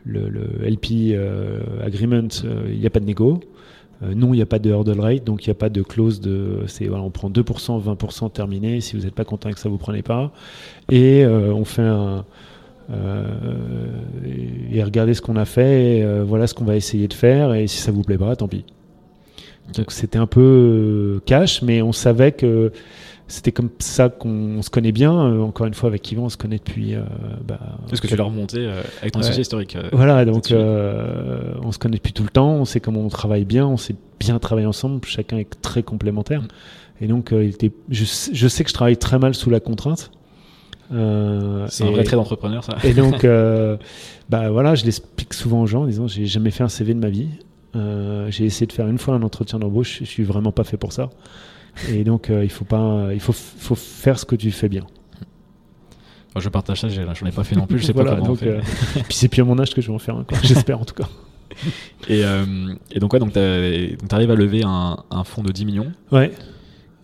[0.06, 0.30] le,
[0.64, 2.30] LP euh, agreement.
[2.70, 3.42] Il n'y a pas de négo.
[4.04, 5.82] Euh, non, il n'y a pas de hurdle rate, donc il n'y a pas de
[5.82, 6.60] clause de.
[6.68, 8.80] C'est voilà, on prend 2%, 20% terminé.
[8.80, 10.32] Si vous n'êtes pas content avec ça, vous prenez pas.
[10.90, 12.24] Et on fait un.
[14.72, 16.06] Et regardez ce qu'on a fait.
[16.24, 17.54] voilà ce qu'on va essayer de faire.
[17.54, 18.66] Et si ça vous plaît pas, tant pis.
[19.76, 22.72] Donc c'était un peu cash, mais on savait que
[23.28, 25.14] c'était comme ça qu'on se connaît bien.
[25.42, 26.96] encore une fois, avec Yvan, on se connaît depuis.
[27.48, 27.60] Bah,
[27.92, 28.70] Est-ce que tu l'as remonté
[29.02, 32.80] avec ton associé historique Voilà, donc on se connaît depuis tout le temps, on sait
[32.80, 36.44] comment on travaille bien, on sait bien travailler ensemble, chacun est très complémentaire.
[37.00, 40.12] Et donc, il était, je, je, sais que je travaille très mal sous la contrainte.
[40.94, 42.78] Euh, c'est un vrai trait d'entrepreneur, ça.
[42.84, 43.78] Et donc, euh,
[44.30, 47.00] bah voilà, je l'explique souvent aux gens en disant j'ai jamais fait un CV de
[47.00, 47.30] ma vie.
[47.76, 50.78] Euh, j'ai essayé de faire une fois un entretien d'embauche, je suis vraiment pas fait
[50.78, 51.10] pour ça.
[51.90, 54.86] Et donc, il faut pas, il faut, faut faire ce que tu fais bien.
[56.36, 58.36] je partage ça, j'en ai pas fait non plus, je sais pas comment donc, on
[58.36, 58.60] fait.
[59.08, 61.08] puis c'est plus à mon âge que je vais en faire j'espère en tout cas.
[62.10, 62.24] Et,
[62.92, 63.40] et, donc, ouais, donc tu
[64.16, 65.92] arrives à lever un, un fonds de 10 millions.
[66.12, 66.32] Ouais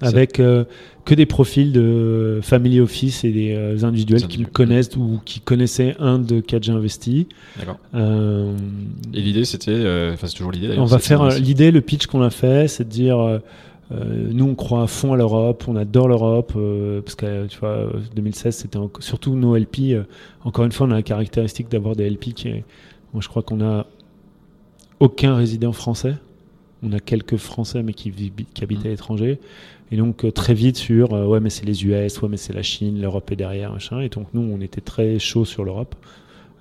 [0.01, 0.65] avec euh,
[1.05, 5.39] que des profils de family office et des euh, individuels qui me connaissent ou qui
[5.39, 7.27] connaissaient un de quatre j'ai investi.
[7.57, 7.77] D'accord.
[7.95, 8.53] Euh,
[9.13, 10.75] et l'idée, c'était, enfin, c'est toujours l'idée.
[10.77, 13.41] On va faire l'idée, le pitch qu'on a fait, c'est de dire.
[13.91, 16.53] nous, on croit à fond à l'Europe, on adore l'Europe,
[17.03, 19.97] parce que tu vois, 2016, c'était surtout nos LP.
[20.43, 22.63] encore une fois, on a la caractéristique d'avoir des LP qui est,
[23.13, 23.88] moi, je crois qu'on a
[24.99, 26.15] aucun résident français.
[26.83, 29.39] On a quelques Français, mais qui, qui habitent à l'étranger.
[29.91, 32.54] Et donc euh, très vite sur euh, ouais mais c'est les US, ouais mais c'est
[32.54, 34.02] la Chine, l'Europe est derrière, machin.
[34.02, 35.95] Et donc nous on était très chaud sur l'Europe,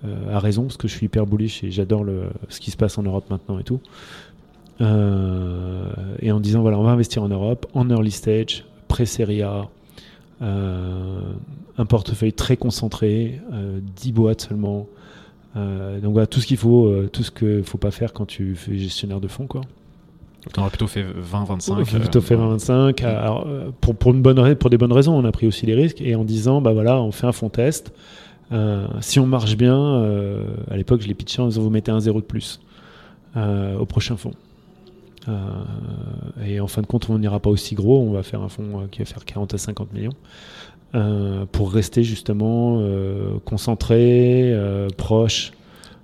[0.05, 2.05] euh, à raison parce que je suis hyper bullish et j'adore
[2.49, 3.81] ce qui se passe en Europe maintenant et tout.
[4.81, 9.69] et en disant voilà on va investir en Europe, en early stage, pré-série A,
[10.41, 13.41] un portefeuille très concentré,
[13.97, 14.87] 10 boîtes seulement.
[15.55, 18.77] donc voilà tout ce qu'il faut, tout ce qu'il faut pas faire quand tu fais
[18.79, 19.63] gestionnaire de fonds quoi.
[20.57, 22.01] On aurait plutôt fait 20-25.
[22.01, 23.05] plutôt fait 20-25.
[23.05, 25.75] Euh, euh, pour, pour, une bonne, pour des bonnes raisons, on a pris aussi les
[25.75, 26.01] risques.
[26.01, 27.93] Et en disant, bah voilà, on fait un fond test.
[28.53, 29.77] Euh, si on marche bien,
[30.71, 32.61] à l'époque, je l'ai pitché en disant, vous mettez un zéro de plus
[33.37, 34.35] au prochain fonds.
[36.47, 38.01] et en fin de compte, on n'ira pas aussi gros.
[38.01, 41.47] On va faire un fonds qui va faire 40 à 50 millions.
[41.53, 42.83] pour rester justement
[43.45, 44.57] concentré,
[44.97, 45.53] proche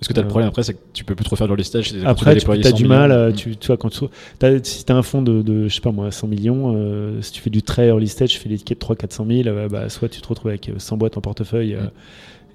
[0.02, 1.54] parce que tu as le problème après, c'est que tu peux plus trop faire de
[1.54, 1.94] listage.
[2.04, 3.12] Après, tu, as du mal.
[3.12, 4.04] Euh, tu, tu vois, quand tu,
[4.44, 7.22] as, si tu as un fonds de, de, je sais pas moi, 100 millions, euh,
[7.22, 10.08] si tu fais du très early stage, tu fais de 3 400 000, bah, soit
[10.08, 11.76] tu te retrouves avec 100 boîtes en portefeuille.
[11.76, 11.86] Euh,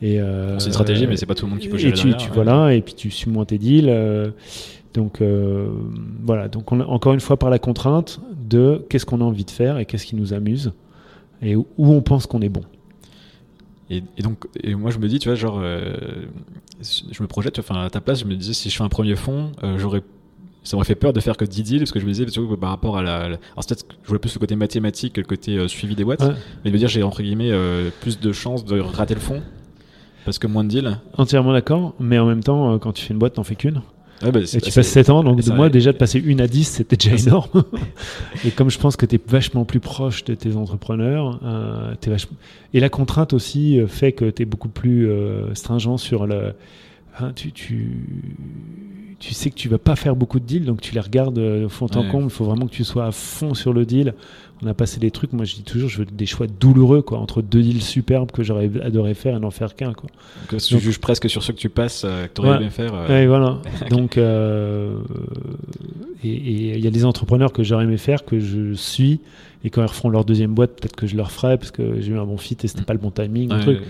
[0.02, 0.20] et
[0.60, 1.94] c'est une stratégie, mais c'est pas tout le monde qui peut gérer.
[1.94, 3.94] Et tu, tu voilà, et puis tu suis moins tes deals.
[4.94, 5.22] donc
[6.26, 6.50] voilà.
[6.50, 9.78] Donc on encore une fois par la contrainte de qu'est-ce qu'on a envie de faire
[9.78, 10.74] et qu'est-ce qui nous amuse
[11.42, 12.64] et où on pense qu'on est bon.
[13.90, 15.96] Et, donc, et moi je me dis, tu vois, genre, euh,
[16.82, 19.16] je me projette, enfin à ta place, je me disais, si je fais un premier
[19.16, 20.04] fond, euh, j'aurais
[20.64, 22.58] ça m'aurait fait peur de faire que 10 deals parce que je me disais surtout
[22.58, 25.26] par rapport à la, alors peut-être que je voulais plus le côté mathématique que le
[25.26, 26.22] côté euh, suivi des boîtes
[26.66, 27.54] mais de me dire j'ai entre guillemets
[28.02, 29.42] plus de chances de rater le fond
[30.26, 30.98] parce que moins de deals.
[31.18, 33.82] Entièrement d'accord mais en même temps quand tu fais une boîte t'en fais qu'une
[34.22, 36.64] bah, et tu passes 7 ans, donc de moi déjà de passer une à 10,
[36.64, 37.64] c'était déjà énorme.
[38.46, 42.10] et comme je pense que tu es vachement plus proche de tes entrepreneurs, euh, es
[42.10, 42.38] vachement...
[42.74, 46.54] et la contrainte aussi euh, fait que tu es beaucoup plus euh, stringent sur le...
[47.20, 48.06] Hein, tu, tu,
[49.20, 51.70] tu, sais que tu vas pas faire beaucoup de deals, donc tu les regardes au
[51.70, 52.26] fond en comble.
[52.26, 54.14] Il faut vraiment que tu sois à fond sur le deal
[54.64, 57.20] on a passé des trucs, moi je dis toujours, je veux des choix douloureux, quoi,
[57.20, 60.10] entre deux deals superbes que j'aurais adoré faire et n'en faire qu'un, quoi.
[60.50, 62.94] Donc, tu juges presque sur ceux que tu passes, euh, que tu aurais aimé faire.
[62.94, 63.08] Euh.
[63.08, 63.60] Ouais, voilà.
[63.90, 64.98] Donc, euh,
[66.24, 69.20] et il y a des entrepreneurs que j'aurais aimé faire, que je suis,
[69.64, 72.12] et quand ils referont leur deuxième boîte, peut-être que je leur ferai, parce que j'ai
[72.12, 72.86] eu un bon fit et c'était mm.
[72.86, 73.82] pas le bon timing, truc.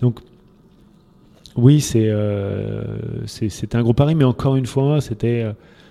[0.00, 0.20] Donc,
[1.56, 2.10] oui, c'est,
[3.26, 5.46] c'était un gros pari, mais encore une fois, c'était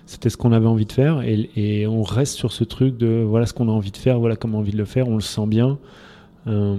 [0.06, 3.44] c'était ce qu'on avait envie de faire et, on reste sur ce truc de voilà
[3.44, 5.16] ce qu'on a envie de faire, voilà comment on a envie de le faire, on
[5.16, 5.78] le sent bien.
[6.46, 6.76] Euh,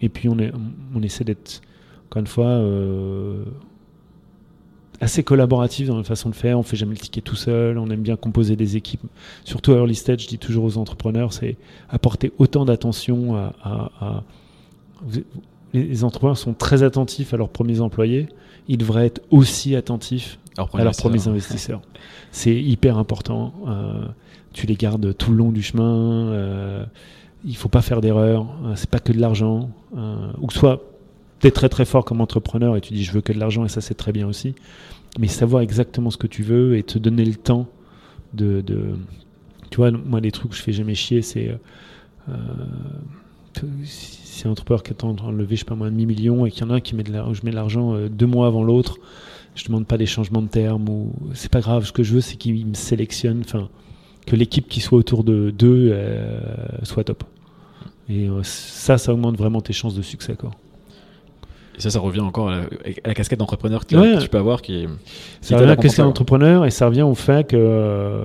[0.00, 0.52] et puis on, est,
[0.94, 1.60] on essaie d'être,
[2.06, 3.44] encore une fois, euh,
[5.00, 6.56] assez collaboratif dans la façon de faire.
[6.56, 9.02] On fait jamais le ticket tout seul, on aime bien composer des équipes.
[9.44, 11.56] Surtout à early stage, je dis toujours aux entrepreneurs, c'est
[11.88, 14.22] apporter autant d'attention à,
[15.72, 18.28] les entrepreneurs sont très attentifs à leurs premiers employés.
[18.68, 21.80] Ils devraient être aussi attentifs à leurs premiers investisseurs.
[22.30, 23.54] C'est hyper important.
[23.66, 24.06] Euh,
[24.52, 26.28] tu les gardes tout le long du chemin.
[26.28, 26.84] Euh,
[27.44, 28.46] il faut pas faire d'erreur.
[28.64, 29.70] Euh, c'est pas que de l'argent.
[29.96, 30.82] Euh, ou que soit
[31.40, 33.64] tu es très très fort comme entrepreneur et tu dis je veux que de l'argent
[33.64, 34.54] et ça c'est très bien aussi.
[35.18, 37.66] Mais savoir exactement ce que tu veux et te donner le temps
[38.34, 38.94] de, de
[39.70, 41.54] tu vois, moi les trucs que je fais jamais chier, c'est
[43.84, 46.46] si un entrepreneur qui est en train de lever, je sais pas moi, un demi-million
[46.46, 48.46] et qu'il y en a un qui met de je mets de l'argent deux mois
[48.46, 48.98] avant l'autre,
[49.54, 51.84] je demande pas des changements de termes ou c'est pas grave.
[51.84, 53.68] Ce que je veux, c'est qu'ils me sélectionnent, enfin,
[54.26, 56.40] que l'équipe qui soit autour de d'eux euh,
[56.82, 57.24] soit top.
[58.08, 60.50] Et euh, ça, ça augmente vraiment tes chances de succès, quoi.
[61.76, 62.62] Et ça, ça revient encore à
[63.06, 64.86] la, casquette d'entrepreneur que, tu peux avoir qui,
[65.40, 68.24] ça revient à la casquette d'entrepreneur et ça revient au fait que, euh,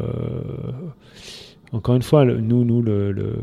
[1.71, 3.37] encore une fois, nous, nous le,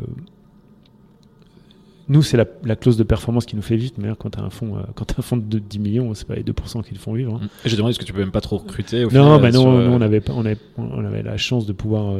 [2.09, 3.95] nous, c'est la, clause de performance qui nous fait vivre.
[3.99, 6.43] Mais quand tu as un fonds, quand un fonds de 10 millions, c'est pas les
[6.43, 7.41] 2% qui le font vivre.
[7.43, 7.49] Hein.
[7.65, 9.67] Et j'ai demandé est-ce que tu peux même pas trop recruter au Non, bah non,
[9.67, 12.15] on avait, on, avait, on avait la chance de pouvoir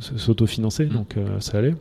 [0.00, 1.74] s'autofinancer, donc ça allait.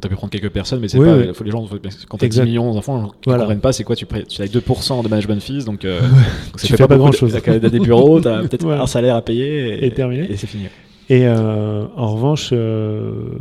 [0.00, 1.32] Tu as pu prendre quelques personnes, mais c'est pas.
[1.32, 1.66] Faut les gens,
[2.08, 3.94] quand tu as 10 millions d'enfants, ils ne comprennent pas c'est quoi.
[3.96, 6.00] Tu, tu as 2% de management fees, donc, euh,
[6.58, 7.36] tu fais pas, grand chose.
[7.42, 10.30] Tu as des bureaux, tu as peut-être un salaire à payer et, terminé.
[10.30, 10.64] Et c'est fini.
[11.08, 13.38] Et euh, en revanche, euh,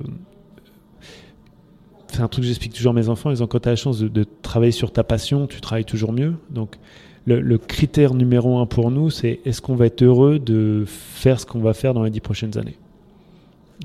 [2.13, 3.31] c'est un truc que j'explique toujours à mes enfants.
[3.31, 6.13] Ils ont, quand tu as la chance de, travailler sur ta passion, tu travailles toujours
[6.13, 6.35] mieux.
[6.51, 6.77] Donc,
[7.25, 11.45] le, critère numéro un pour nous, c'est est-ce qu'on va être heureux de faire ce
[11.45, 12.77] qu'on va faire dans les 10 prochaines années?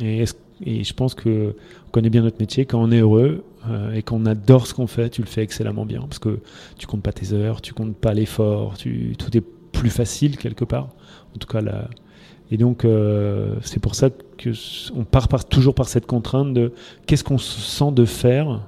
[0.00, 0.24] Et
[0.84, 1.54] je pense que
[1.86, 2.66] on connaît bien notre métier.
[2.66, 5.86] Quand on est heureux euh, et qu'on adore ce qu'on fait, tu le fais excellemment
[5.86, 6.00] bien.
[6.00, 6.40] Parce que
[6.76, 10.88] tu comptes pas tes heures, tu comptes pas l'effort, tout est plus facile quelque part.
[11.34, 11.88] En tout cas, là.
[12.50, 14.50] Et donc, euh, c'est pour ça que
[14.94, 16.72] on part toujours par cette contrainte de
[17.06, 18.62] qu'est-ce qu'on se sent de faire.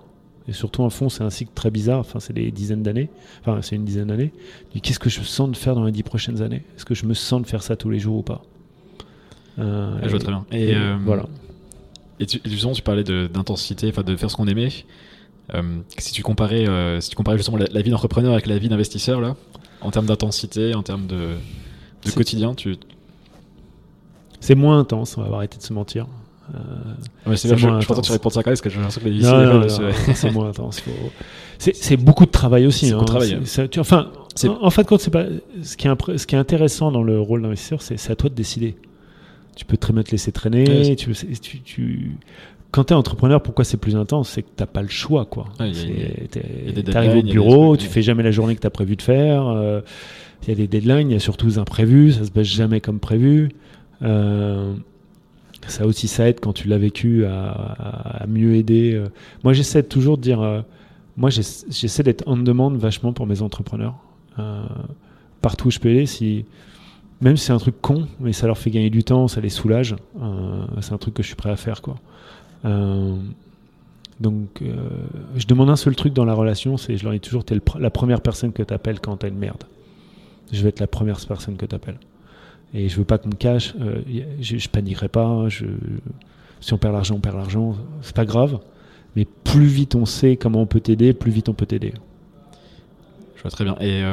[0.48, 2.00] Et surtout, en fond, c'est un cycle très bizarre.
[2.00, 3.08] Enfin, c'est des dizaines d'années.
[3.40, 4.32] Enfin, c'est une dizaine d'années.
[4.82, 6.62] Qu'est-ce que je sens de faire dans les dix prochaines années?
[6.76, 8.42] Est-ce que je me sens de faire ça tous les jours ou pas?
[9.58, 10.44] Euh, Je vois très bien.
[10.52, 11.26] Et, voilà.
[12.18, 14.68] Et tu, justement, tu parlais d'intensité, enfin de faire ce qu'on aimait.
[15.54, 15.62] Euh,
[15.98, 19.20] si tu comparais, euh, si tu comparais justement la, vie d'entrepreneur avec la vie d'investisseur
[19.20, 19.36] là,
[19.80, 21.34] en termes d'intensité, en termes de,
[22.04, 22.76] de quotidien, tu
[24.40, 25.16] c'est moins intense.
[25.16, 26.06] On va arrêter de se mentir.
[26.52, 28.78] Euh, ouais, c'est je, je pense que tu réponds ça quand même parce que j'ai
[28.78, 30.82] l'impression que les c'est moins intense.
[31.58, 32.90] C'est beaucoup de travail aussi.
[32.90, 33.04] Hein.
[33.04, 33.38] Travail,
[33.70, 34.10] tu, enfin,
[34.44, 35.26] en, en, fait, c'est pas
[35.62, 38.34] ce qui est, ce qui est intéressant dans le rôle d'investisseur, c'est à toi de
[38.34, 38.76] décider
[39.60, 40.96] tu peux très bien te laisser traîner.
[40.96, 41.12] tu,
[41.64, 42.16] tu,
[42.70, 45.26] Quand tu es entrepreneur, pourquoi c'est plus intense C'est que tu n'as pas le choix.
[45.26, 45.48] quoi.
[45.58, 49.46] tu arrives au bureau, tu fais jamais la journée que tu as prévu de faire.
[49.48, 49.82] Euh,
[50.42, 52.80] il y a des deadlines, il y a surtout des imprévus, ça se passe jamais
[52.80, 53.50] comme prévu.
[54.02, 54.74] Euh,
[55.66, 58.94] ça aussi, ça aide quand tu l'as vécu à, mieux aider.
[58.94, 59.08] Euh.
[59.44, 60.64] Moi, j'essaie toujours de dire,
[61.16, 63.94] moi, j'essaie d'être en demande vachement pour mes entrepreneurs.
[65.42, 66.44] partout où je peux aller, si
[67.20, 69.50] même si c'est un truc con, mais ça leur fait gagner du temps, ça les
[69.50, 71.82] soulage, euh, c'est un truc que je suis prêt à faire.
[71.82, 71.96] Quoi.
[72.64, 73.16] Euh,
[74.20, 74.88] donc, euh,
[75.36, 77.60] je demande un seul truc dans la relation, c'est je leur dis toujours, tu es
[77.78, 79.64] la première personne que tu appelles quand tu as une merde.
[80.52, 81.98] Je vais être la première personne que tu appelles.
[82.72, 83.74] Et je veux pas qu'on me cache,
[84.40, 85.66] je, je, paniquerai pas, je,
[86.60, 88.60] si on perd l'argent, on perd l'argent, c'est pas grave.
[89.16, 91.92] Mais plus vite on sait comment on peut t'aider, plus vite on peut t'aider.
[93.34, 93.76] Je vois très bien.
[93.80, 94.04] Et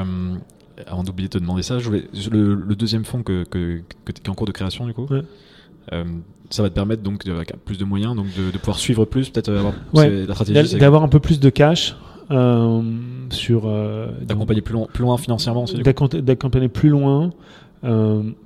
[0.85, 4.21] avant d'oublier de te demander ça, je voulais, le, deuxième fonds que, que, que tu
[4.23, 6.03] es en cours de création, du coup, euh,
[6.49, 7.33] ça va te permettre donc de,
[7.65, 10.77] plus de moyens, donc de, pouvoir suivre plus, peut-être avoir la stratégie.
[10.77, 11.95] D'avoir un peu plus de cash.
[12.29, 12.81] Euh,
[13.29, 17.31] sur euh, d'accompagner plus loin financièrement d'accompagner plus loin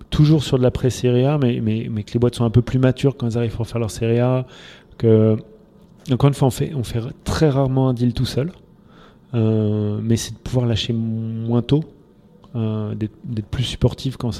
[0.10, 1.60] toujours sur de la pré-série A mais,
[2.04, 4.20] que les boîtes sont un peu plus matures quand elles arrivent à faire leur série
[4.20, 4.46] A
[4.98, 5.38] que
[6.12, 6.74] encore une fois on fait,
[7.24, 8.52] très rarement un deal tout seul
[9.34, 11.84] mais c'est de pouvoir lâcher moins tôt
[12.54, 14.32] euh, d'être plus supportif quand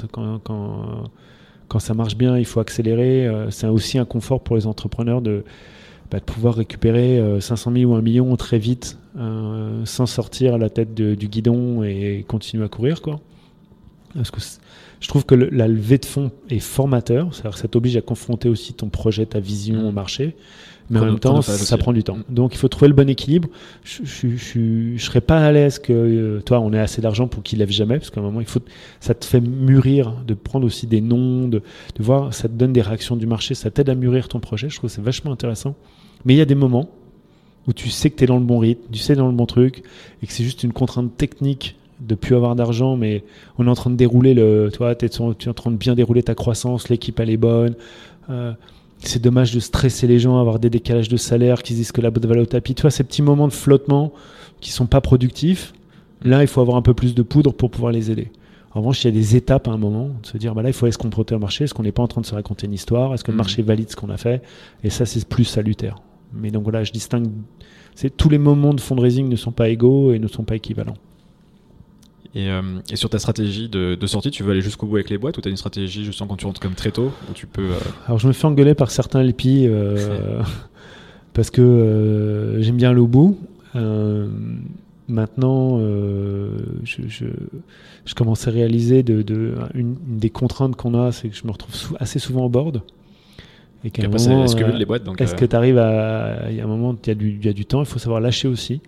[1.78, 3.26] ça, marche bien, il faut accélérer.
[3.26, 5.44] Euh, c'est aussi un confort pour les entrepreneurs de,
[6.10, 8.98] bah, pouvoir récupérer 500 euh, 000 ou 1 million très vite
[9.84, 13.00] sans sortir à la tête du guidon et continuer à courir.
[14.14, 14.40] Parce que
[15.00, 18.48] je trouve que la levée de fonds est formateur, c'est-à-dire que ça t'oblige à confronter
[18.48, 19.94] aussi ton projet, ta vision au mmh.
[19.94, 20.36] marché
[20.92, 22.18] mais en même temps, ça prend du temps.
[22.28, 23.48] Donc il faut trouver le bon équilibre.
[23.82, 27.60] Je, je, serais pas à l'aise que euh, toi, on ait assez d'argent pour qu'il
[27.60, 28.60] lève jamais, parce qu'à un moment, il faut,
[29.00, 31.62] ça te fait mûrir, de prendre aussi des noms, de,
[31.94, 34.68] de voir, ça te donne des réactions du marché, ça t'aide à mûrir ton projet.
[34.68, 35.74] Je trouve que c'est vachement intéressant.
[36.24, 36.90] Mais il y a des moments
[37.66, 39.46] où tu sais que tu es dans le bon rythme, tu sais dans le bon
[39.46, 39.82] truc,
[40.22, 43.24] et que c'est juste une contrainte technique de plus avoir d'argent, mais
[43.58, 46.22] on est en train de dérouler le, toi, tu es, en train de bien dérouler
[46.22, 47.74] ta croissance, l'équipe elle est bonne.
[48.30, 48.52] Euh,
[48.98, 52.10] c'est dommage de stresser les gens, avoir des décalages de salaire, qui disent que la
[52.10, 52.74] boîte va aller au tapis.
[52.74, 54.12] Tu vois, ces petits moments de flottement
[54.60, 55.72] qui sont pas productifs,
[56.22, 58.30] là, il faut avoir un peu plus de poudre pour pouvoir les aider.
[58.74, 60.70] En revanche, il y a des étapes à un moment, de se dire, bah là,
[60.70, 61.64] il faut aller se confronter au marché.
[61.64, 63.38] Est-ce qu'on n'est pas en train de se raconter une histoire Est-ce que le mmh.
[63.38, 64.42] marché valide ce qu'on a fait
[64.82, 65.96] Et ça, c'est plus salutaire.
[66.32, 67.28] Mais donc voilà, je distingue.
[67.94, 70.96] C'est tous les moments de fundraising ne sont pas égaux et ne sont pas équivalents.
[72.34, 75.36] Euh, et, sur ta stratégie de, sortie, tu veux aller jusqu'au bout avec les boîtes
[75.36, 77.62] ou tu as une stratégie justement quand tu rentres comme très tôt où tu peux.
[77.62, 80.42] Euh, Alors je me fais engueuler par certains LP euh,
[81.34, 83.38] parce que j'aime bien aller au bout.
[85.08, 85.78] maintenant,
[86.84, 91.52] je, je, commence à réaliser de, une, des contraintes qu'on a, c'est que je me
[91.52, 92.82] retrouve assez souvent au board.
[93.84, 96.50] Et qu'à un moment, est-ce que les boîtes Est-ce que tu arrives à.
[96.50, 98.48] Il y a un moment, y, il y a du temps, il faut savoir lâcher
[98.48, 98.80] aussi.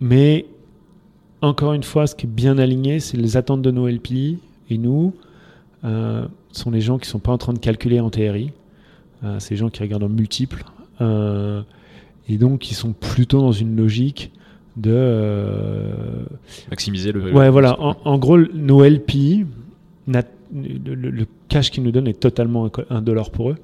[0.00, 0.46] mais
[1.40, 4.38] encore une fois, ce qui est bien aligné, c'est les attentes de nos LP
[4.70, 5.14] et nous
[5.84, 8.52] euh, sont les gens qui ne sont pas en train de calculer en TRI.
[9.24, 10.64] Euh, c'est les gens qui regardent en multiples.
[11.00, 11.62] Euh,
[12.28, 14.32] et donc ils sont plutôt dans une logique
[14.76, 16.24] de euh,
[16.70, 17.32] maximiser le.
[17.32, 17.78] Ouais, voilà.
[17.80, 19.46] En, gros, nos LPI,
[20.06, 20.22] le,
[20.52, 23.56] le, cash qu'ils nous donnent est totalement un dollar pour eux.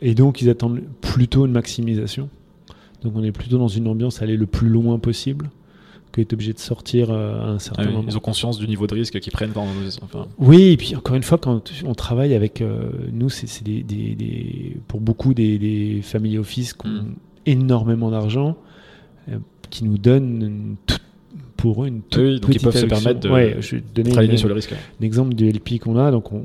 [0.00, 2.28] Et donc, ils attendent plutôt une maximisation.
[3.02, 5.50] Donc, on est plutôt dans une ambiance à aller le plus loin possible
[6.12, 8.04] que d'être obligé de sortir euh, à un certain ah moment.
[8.06, 9.52] Ils ont conscience du niveau de risque qu'ils prennent.
[9.54, 10.26] Enfin...
[10.38, 14.14] Oui, et puis encore une fois, quand on travaille avec euh, nous, c'est des, des,
[14.14, 17.14] des, pour beaucoup des, des family office qui ont mm.
[17.46, 18.56] énormément d'argent,
[19.70, 20.76] qui nous donnent
[21.60, 24.10] pour eux une toute oui, donc ils peuvent se permettre de, ouais, je vais donner
[24.10, 24.72] travailler sur le risque.
[24.72, 26.42] Un exemple du LP qu'on a, donc on,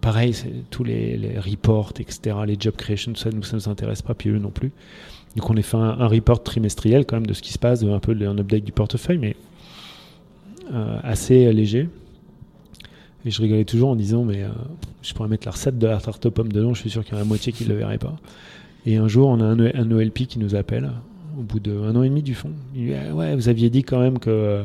[0.00, 0.34] pareil,
[0.70, 4.30] tous les, les, reports, etc., les job creation, ça nous ça nous intéresse pas, puis
[4.30, 4.72] eux non plus.
[5.36, 7.98] Donc on a fait un, report trimestriel quand même de ce qui se passe, un
[8.00, 9.36] peu un update du portefeuille, mais
[10.72, 11.88] euh, assez léger.
[13.24, 14.48] Et je rigolais toujours en disant, mais euh,
[15.02, 17.14] je pourrais mettre la recette de la tarte aux pommes dedans, je suis sûr qu'il
[17.14, 18.16] y en a la moitié qui ne le verrait pas.
[18.84, 20.90] Et un jour, on a un, un OLP qui nous appelle,
[21.38, 22.50] au bout d'un an et demi du fond.
[22.74, 24.64] Il dit, ah ouais, vous aviez dit quand même que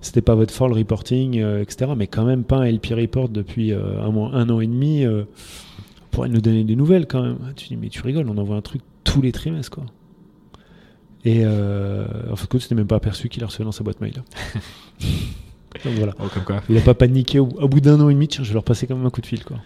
[0.00, 1.92] c'était pas votre fort le reporting, euh, etc.
[1.96, 5.06] Mais quand même pas un LP report depuis un, un, an et demi.
[6.10, 7.38] pourrait nous donner des nouvelles quand même.
[7.56, 9.84] Tu dis, mais tu rigoles, on envoie un truc tous les trimestres, quoi.
[11.24, 14.14] Et euh, en fait, c'était même pas aperçu qu'il a reçu dans sa boîte mail.
[15.84, 16.14] Donc voilà.
[16.20, 16.62] Oh, comme quoi.
[16.68, 18.86] Il n'a pas paniqué au, bout d'un an et demi, tiens, je vais leur passer
[18.86, 19.44] quand même un coup de fil.
[19.44, 19.58] Quoi.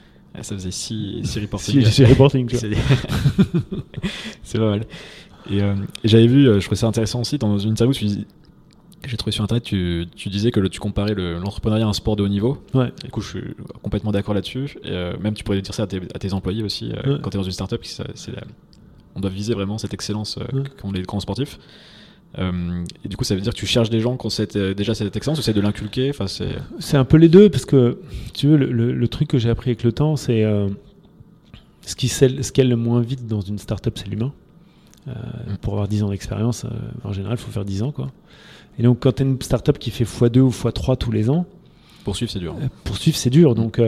[0.43, 1.85] ça faisait 6 reporting.
[1.85, 2.49] Si, reporting,
[4.43, 4.85] C'est pas mal.
[5.51, 8.07] Et, euh, j'avais vu, euh, je trouvais ça intéressant aussi, dans une interview, tu
[9.07, 12.25] j'ai trouvé sur internet, tu, tu disais que tu comparais l'entrepreneuriat à un sport de
[12.25, 12.59] haut niveau.
[12.75, 12.91] Ouais.
[13.05, 14.79] Du coup, je suis complètement d'accord là-dessus.
[14.85, 16.93] Euh, même tu pourrais dire ça à tes, à tes employés aussi,
[17.23, 18.33] quand tu es dans une startup, c'est
[19.17, 21.59] on doit viser vraiment cette excellence euh, qu'ont les grands sportifs.
[22.39, 24.75] Euh, et du coup, ça veut dire que tu cherches des gens qui ont euh,
[24.75, 28.01] déjà cette excellence, ou c'est de l'inculquer enfin, C'est un peu les deux, parce que
[28.35, 30.45] tu veux, le, truc que j'ai appris avec le temps, c'est
[31.87, 34.33] ce qui le moins vite dans une startup, c'est l'humain.
[35.07, 35.13] Mm.
[35.63, 36.67] Pour avoir 10 ans d'expérience,
[37.05, 37.93] en général, il faut faire 10 ans.
[37.93, 38.11] Quoi.
[38.79, 41.47] Et donc, quand tu as une startup qui fait x2 ou x3 tous les ans,
[42.05, 42.55] poursuivre, c'est dur.
[42.85, 43.55] poursuivre, c'est dur.
[43.55, 43.81] Donc,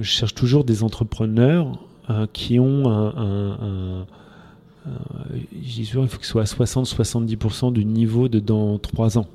[0.00, 1.78] je cherche toujours des entrepreneurs
[2.10, 4.06] euh, qui ont un,
[5.52, 9.26] il faut que ce soit à 60-70% du niveau de dans 3 ans.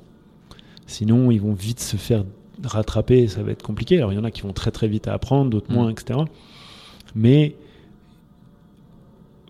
[0.86, 2.24] Sinon, ils vont vite se faire
[2.62, 3.98] rattraper, ça va être compliqué.
[3.98, 5.90] Alors, il y en a qui vont très très vite à apprendre, d'autres moins, mm.
[5.90, 6.20] etc.
[7.14, 7.56] Mais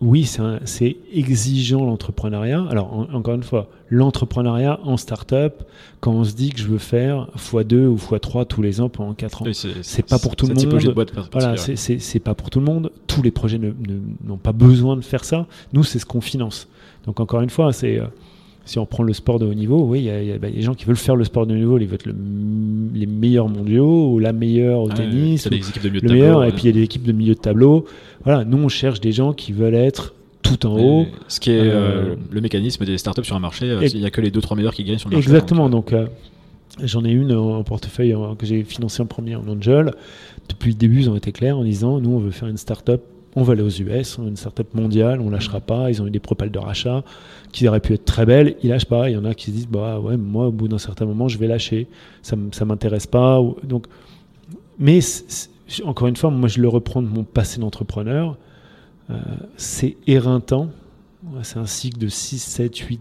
[0.01, 0.29] oui,
[0.65, 2.65] c'est exigeant l'entrepreneuriat.
[2.69, 5.63] Alors, encore une fois, l'entrepreneuriat en start-up,
[6.01, 9.13] quand on se dit que je veux faire x2 ou x3 tous les ans pendant
[9.13, 9.45] 4 ans,
[9.81, 10.93] c'est pas pour tout le monde.
[10.93, 12.91] Boîte voilà, c'est pas pour tout le monde.
[13.07, 15.47] Tous les projets n'ont pas besoin de faire ça.
[15.73, 16.67] Nous, c'est ce qu'on finance.
[17.05, 17.99] Donc, encore une fois, c'est.
[17.99, 18.05] Euh,
[18.65, 20.83] si on prend le sport de haut niveau, oui, il y, a des gens qui
[20.83, 22.05] veulent faire le sport de haut niveau, ils veulent être
[22.97, 26.73] les meilleurs mondiaux ou la meilleure au tennis, le meilleur, et puis il y a
[26.73, 27.85] des équipes de milieu de tableau.
[28.23, 31.05] Voilà, nous on cherche des gens qui veulent être tout en haut.
[31.27, 34.05] Ce qui est euh, euh, le mécanisme des startups sur un marché, euh, il n'y
[34.05, 35.29] a que les deux trois meilleurs qui gagnent sur le marché.
[35.29, 35.93] Exactement, donc,
[36.83, 39.93] j'en ai une en portefeuille que j'ai financé en premier en Angel.
[40.49, 43.01] Depuis le début, ils ont été clairs en disant nous on veut faire une startup
[43.35, 45.89] on va aller aux US, on a une startup mondiale, on lâchera pas.
[45.89, 47.03] Ils ont eu des propales de rachat
[47.51, 49.09] qui auraient pu être très belles, ils lâchent pas.
[49.09, 51.27] Il y en a qui se disent bah ouais, moi au bout d'un certain moment,
[51.27, 51.87] je vais lâcher.
[52.21, 53.41] Ça ça m'intéresse pas.
[53.63, 53.85] Donc,
[54.79, 54.99] mais
[55.83, 58.37] encore une fois, moi je le reprends de mon passé d'entrepreneur.
[59.09, 59.15] Euh,
[59.55, 60.69] c'est éreintant.
[61.43, 62.99] C'est un cycle de 6, 7, 8,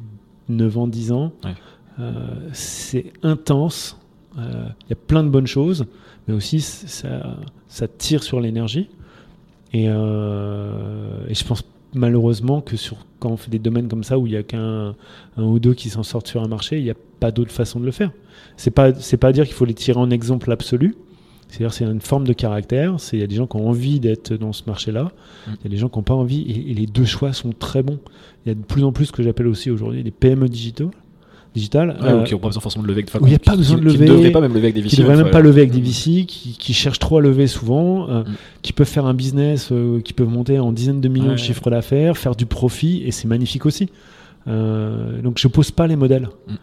[0.49, 1.33] 9 ans, 10 ans.
[1.99, 2.13] Euh,
[2.53, 3.99] c'est intense.
[4.39, 5.87] Euh, il y a plein de bonnes choses,
[6.27, 7.37] mais aussi ça,
[7.69, 8.89] ça tire sur l'énergie.
[9.85, 14.27] Euh, et, je pense malheureusement que sur, quand on fait des domaines comme ça où
[14.27, 14.95] il n'y a qu'un
[15.37, 17.81] un ou deux qui s'en sortent sur un marché, il n'y a pas d'autre façon
[17.81, 18.11] de le faire.
[18.57, 20.97] C'est pas c'est pas dire qu'il faut les tirer en exemple absolu.
[21.49, 22.97] C'est-à-dire c'est une forme de caractère.
[23.13, 25.05] Il y a des gens qui ont envie d'être dans ce marché-là.
[25.47, 25.51] Mm.
[25.61, 26.43] Il y a des gens qui n'ont pas envie.
[26.43, 28.01] Et, et, les deux choix sont très bons.
[28.45, 30.91] Il y a de plus en plus ce que j'appelle aussi aujourd'hui des PME digitaux
[31.57, 31.97] digital.
[32.03, 33.05] Euh, qui n'ont pas besoin forcément de lever.
[33.23, 34.05] il n'y a pas besoin de lever.
[34.05, 34.91] Qui ne devraient pas même lever avec des VC.
[34.91, 38.09] Qui ne devraient même pas lever avec des VC, qui, cherchent trop à lever souvent,
[38.09, 38.35] euh, mm.
[38.63, 41.71] qui peuvent faire un business, euh, qui peuvent monter en dizaines de millions de chiffres
[41.71, 43.89] d'affaires, faire du profit, et c'est magnifique aussi.
[44.47, 46.29] donc je pose pas les modèles.
[46.47, 46.55] Mm.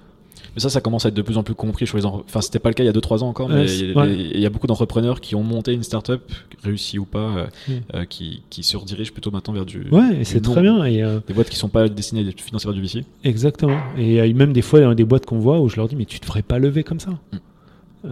[0.55, 1.85] Mais ça, ça commence à être de plus en plus compris.
[1.85, 4.45] Je enfin, c'était pas le cas il y a 2-3 ans encore, mais il y,
[4.45, 6.21] a beaucoup d'entrepreneurs qui ont monté une startup,
[6.63, 7.47] réussi ou pas, euh,
[7.95, 9.87] euh, qui, qui, se redirigent plutôt maintenant vers du.
[9.91, 10.83] Ouais, et c'est très bien.
[10.85, 13.03] Et euh, Des boîtes qui sont pas destinées à être financées par du VC.
[13.23, 13.79] Exactement.
[13.97, 15.95] Et il y a même des fois des boîtes qu'on voit où je leur dis,
[15.95, 17.11] mais tu devrais pas lever comme ça.
[17.11, 18.07] Mm.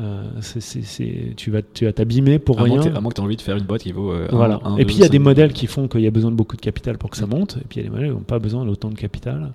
[1.36, 2.82] tu vas tu vas t'abîmer pour à rien.
[2.82, 4.14] à moins que tu aies envie de faire une boîte qui vaut.
[4.32, 4.60] voilà.
[4.80, 6.56] et puis il y a des modèles qui font qu'il y a besoin de beaucoup
[6.56, 7.30] de capital pour que ça mm.
[7.30, 9.52] monte, et puis il y a des modèles qui n'ont pas besoin d'autant de capital.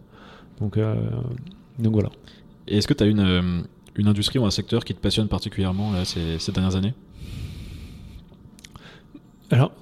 [0.60, 0.78] Donc,
[1.78, 2.10] donc voilà.
[2.68, 3.60] Et est-ce que tu as une, euh,
[3.96, 6.94] une industrie ou un secteur qui te passionne particulièrement ces, ces, dernières années?
[9.50, 9.72] Alors,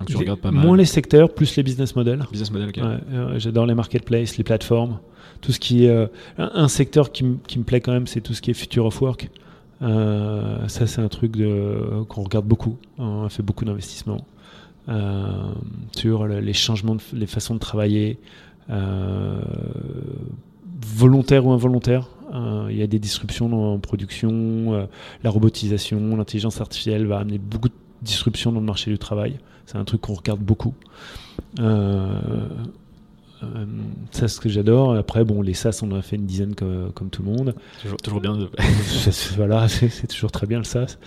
[0.00, 0.66] Donc tu regardes pas mal.
[0.66, 2.24] Moins les secteurs, plus les business models.
[2.30, 2.82] Business model, ok.
[2.82, 4.98] Ouais, J'adore les marketplaces, les plateformes.
[5.40, 5.90] Tout ce qui est.
[5.90, 8.86] un, un, secteur qui, qui, me plaît quand même, c'est tout ce qui est future
[8.86, 9.28] of work.
[9.82, 11.32] Euh, ça, c'est un truc
[12.08, 12.78] qu'on regarde beaucoup.
[12.98, 14.24] On fait beaucoup d'investissements
[14.88, 15.52] euh,
[15.96, 18.18] sur les changements, les façons de travailler,
[18.70, 19.40] euh,
[20.80, 22.08] volontaires ou involontaires.
[22.32, 24.88] Il y a des disruptions en production,
[25.22, 29.38] la robotisation, l'intelligence artificielle va amener beaucoup de disruptions dans le marché du travail.
[29.66, 30.74] C'est un truc qu'on regarde beaucoup.
[31.60, 32.18] Euh,
[33.40, 33.48] ça,
[34.12, 34.94] c'est ce que j'adore.
[34.94, 37.54] Après, bon, les SaaS, on en a fait une dizaine comme, comme tout le monde.
[37.80, 38.36] Toujours, toujours bien.
[38.36, 38.50] De...
[39.36, 40.98] voilà, c'est toujours très bien le SaaS.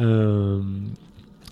[0.00, 0.60] Euh,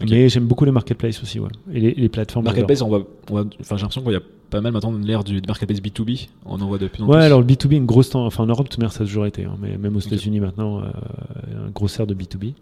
[0.08, 1.50] Mais j'aime beaucoup les marketplaces aussi, ouais.
[1.72, 2.44] Et les, les plateformes.
[2.44, 2.98] Marketplace, on va,
[3.30, 6.28] on va j'ai l'impression qu'il y a pas mal maintenant l'ère du marketplace B2B.
[6.46, 7.02] On en voit depuis.
[7.02, 8.26] Ouais, alors le B2B, une grosse temps.
[8.26, 9.44] Enfin, en Europe, tout ça a toujours été.
[9.44, 12.54] Hein, mais même aux États-Unis maintenant, euh, un gros aire de B2B.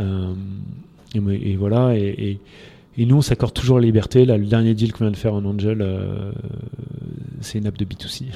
[0.00, 0.34] Euh,
[1.14, 1.96] et, et, voilà.
[1.96, 2.40] et, et
[2.96, 4.24] et nous, on s'accorde toujours la liberté.
[4.24, 6.30] Là, le dernier deal qu'on vient de faire en Angel, euh,
[7.40, 8.26] c'est une app de B2C.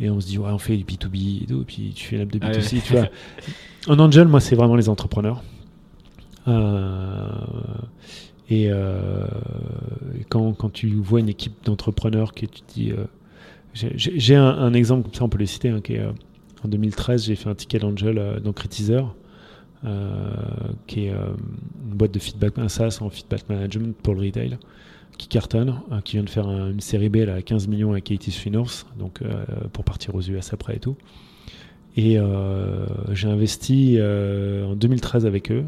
[0.00, 1.62] Et on se dit, ouais, on fait du B2B et tout.
[1.62, 2.82] Et puis tu fais une app de B2C.
[2.82, 3.08] tu vois.
[3.88, 5.42] En Angel, moi, c'est vraiment les entrepreneurs.
[6.48, 7.28] Euh,
[8.48, 9.26] et, euh,
[10.28, 12.92] quand, quand, tu vois une équipe d'entrepreneurs qui tu dis.
[13.74, 15.80] j'ai un, exemple comme ça, on peut le citer, hein,
[16.64, 19.14] en 2013, j'ai fait un ticket d'Angel dans Critizer.
[19.82, 20.34] Euh,
[20.86, 21.32] qui est euh,
[21.88, 24.58] une boîte de feedback, un SaaS en feedback management pour le retail,
[25.16, 28.30] qui cartonne, euh, qui vient de faire une série B à 15 millions avec Katie
[28.30, 29.22] Finance, donc
[29.72, 30.96] pour partir aux US après et tout.
[31.96, 32.18] Et
[33.12, 35.64] j'ai investi en 2013 avec eux.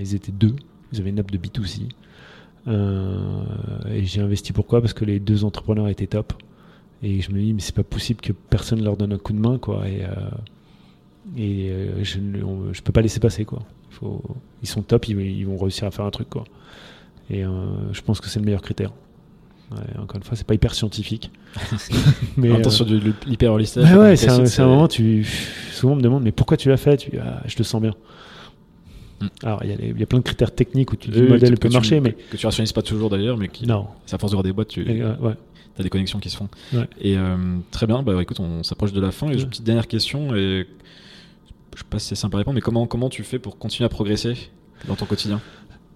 [0.00, 0.56] ils étaient deux.
[0.92, 1.88] Ils avaient une app de B2C.
[3.90, 4.80] et j'ai investi pourquoi?
[4.80, 6.32] Parce que les deux entrepreneurs étaient top.
[7.02, 9.38] Et je me dis, mais c'est pas possible que personne leur donne un coup de
[9.38, 9.84] main, quoi.
[9.88, 13.60] Et, euh, je ne peux pas laisser passer quoi.
[14.62, 16.44] Ils sont top, ils, vont réussir à faire un truc quoi.
[17.30, 18.92] Et euh, je pense que c'est le meilleur critère.
[19.98, 21.30] Encore une fois, c'est pas hyper scientifique.
[22.36, 23.94] mais attention euh, de l'hyper stage.
[23.94, 25.24] ouais, c'est un, moment, tu,
[25.72, 26.96] souvent on me demande, mais pourquoi tu l'as fait?
[26.96, 27.94] Tu, ah, Je te sens bien.
[29.42, 32.00] Alors, il y, a plein de critères techniques où tu dis le modèle peut marcher,
[32.00, 32.12] mais.
[32.12, 33.66] Que tu rationalises pas toujours d'ailleurs, mais qui.
[33.66, 33.88] Non.
[34.06, 34.84] C'est à force de voir des boîtes, tu.
[34.84, 35.34] ouais.
[35.78, 36.48] as des connexions qui se font.
[37.00, 37.16] Et
[37.70, 39.28] très bien, bah écoute, on s'approche de la fin.
[39.28, 40.34] Et une petite dernière question.
[40.36, 40.66] Et
[41.74, 43.86] je sais pas si c'est simple à répondre, mais comment, comment tu fais pour continuer
[43.86, 44.50] à progresser
[44.86, 45.40] dans ton quotidien?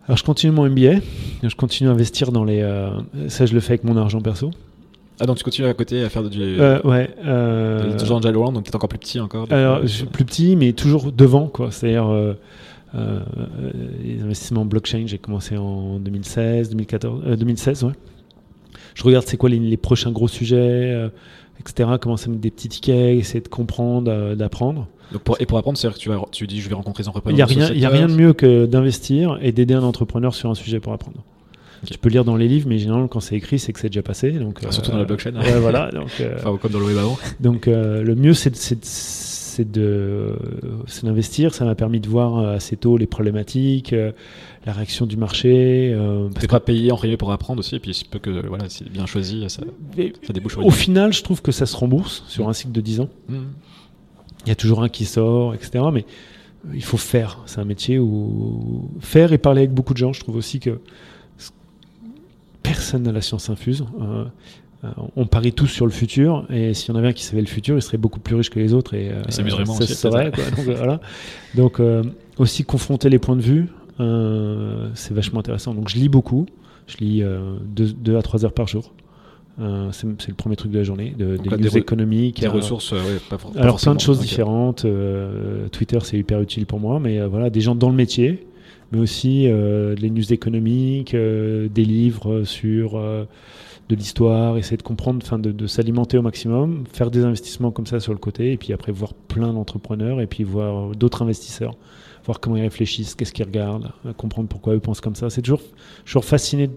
[0.07, 1.01] Alors, je continue mon MBA,
[1.43, 2.61] je continue à investir dans les.
[2.61, 2.91] Euh,
[3.29, 4.51] ça, je le fais avec mon argent perso.
[5.21, 6.41] Ah, donc tu continues à côté à faire du.
[6.41, 7.09] Euh, ouais.
[7.25, 9.47] Euh, toujours Agile World, donc tu es encore plus petit encore.
[9.53, 11.71] Alors, je suis plus petit, mais toujours devant, quoi.
[11.71, 12.09] C'est-à-dire.
[12.95, 13.21] Euh,
[14.05, 17.93] les investissements en blockchain, j'ai commencé en 2016, 2014, 2016, ouais.
[18.95, 21.09] Je regarde c'est quoi les, les, prochains gros sujets,
[21.59, 21.89] etc.
[21.99, 24.89] Commencer à mettre des petits tickets, essayer de comprendre, d'apprendre
[25.39, 27.51] et pour apprendre, c'est-à-dire que tu, vas, tu dis je vais rencontrer des entrepreneurs.
[27.51, 30.35] Il n'y a, rien, y a rien de mieux que d'investir et d'aider un entrepreneur
[30.35, 31.25] sur un sujet pour apprendre.
[31.91, 34.03] Tu peux lire dans les livres, mais généralement, quand c'est écrit, c'est que c'est déjà
[34.03, 34.31] passé.
[34.31, 35.35] Donc, ah, surtout dans la blockchain.
[35.35, 35.91] Ouais, voilà.
[35.91, 37.19] Donc, euh, enfin, comme dans le web avant.
[37.41, 38.53] Donc, euh, le mieux, c'est
[41.03, 41.55] d'investir.
[41.55, 43.93] Ça m'a permis de voir euh, assez tôt les problématiques,
[44.65, 45.93] la réaction du marché.
[45.93, 48.65] Euh, T'es pas payé en réalité pour apprendre aussi, et puis il peut que voilà,
[48.69, 49.63] c'est bien choisi, ça,
[50.23, 50.57] ça débouche.
[50.59, 53.09] Au final, je trouve que ça se rembourse sur un cycle de 10 ans.
[53.29, 53.39] Mmh
[54.45, 55.85] il y a toujours un qui sort, etc.
[55.93, 56.05] Mais
[56.67, 57.41] euh, il faut faire.
[57.47, 60.13] C'est un métier où faire et parler avec beaucoup de gens.
[60.13, 60.81] Je trouve aussi que
[62.63, 63.85] personne n'a la science infuse.
[64.01, 64.25] Euh,
[64.85, 67.41] euh, on parie tous sur le futur, et s'il y en avait un qui savait
[67.41, 68.95] le futur, il serait beaucoup plus riche que les autres.
[68.95, 69.95] Et, ça vraiment aussi.
[69.95, 71.01] Serait, Donc, voilà.
[71.55, 71.81] Donc
[72.37, 73.69] aussi confronter les points de vue,
[74.95, 75.75] c'est vachement intéressant.
[75.75, 76.47] Donc je lis beaucoup.
[76.89, 78.93] Je lis 2 à 3 heures par jour.
[79.61, 82.41] Euh, c'est le premier truc de la journée, de, des news économiques.
[82.41, 82.99] Des ressources, ouais,
[83.29, 84.85] pas, Alors plein de choses différentes.
[84.85, 88.47] Euh, Twitter, c'est hyper utile pour moi, mais euh, voilà, des gens dans le métier,
[88.93, 92.93] mais aussi les news économiques, des livres sur
[93.89, 97.87] de l'histoire, essayer de comprendre, enfin de, de s'alimenter au maximum, faire des investissements comme
[97.87, 101.75] ça sur le côté, et puis après voir plein d'entrepreneurs, et puis voir d'autres investisseurs,
[102.25, 105.31] voir comment ils réfléchissent, qu'est-ce qu'ils regardent, comprendre pourquoi eux pensent comme ça.
[105.31, 105.63] C'est toujours,
[106.05, 106.71] toujours fasciné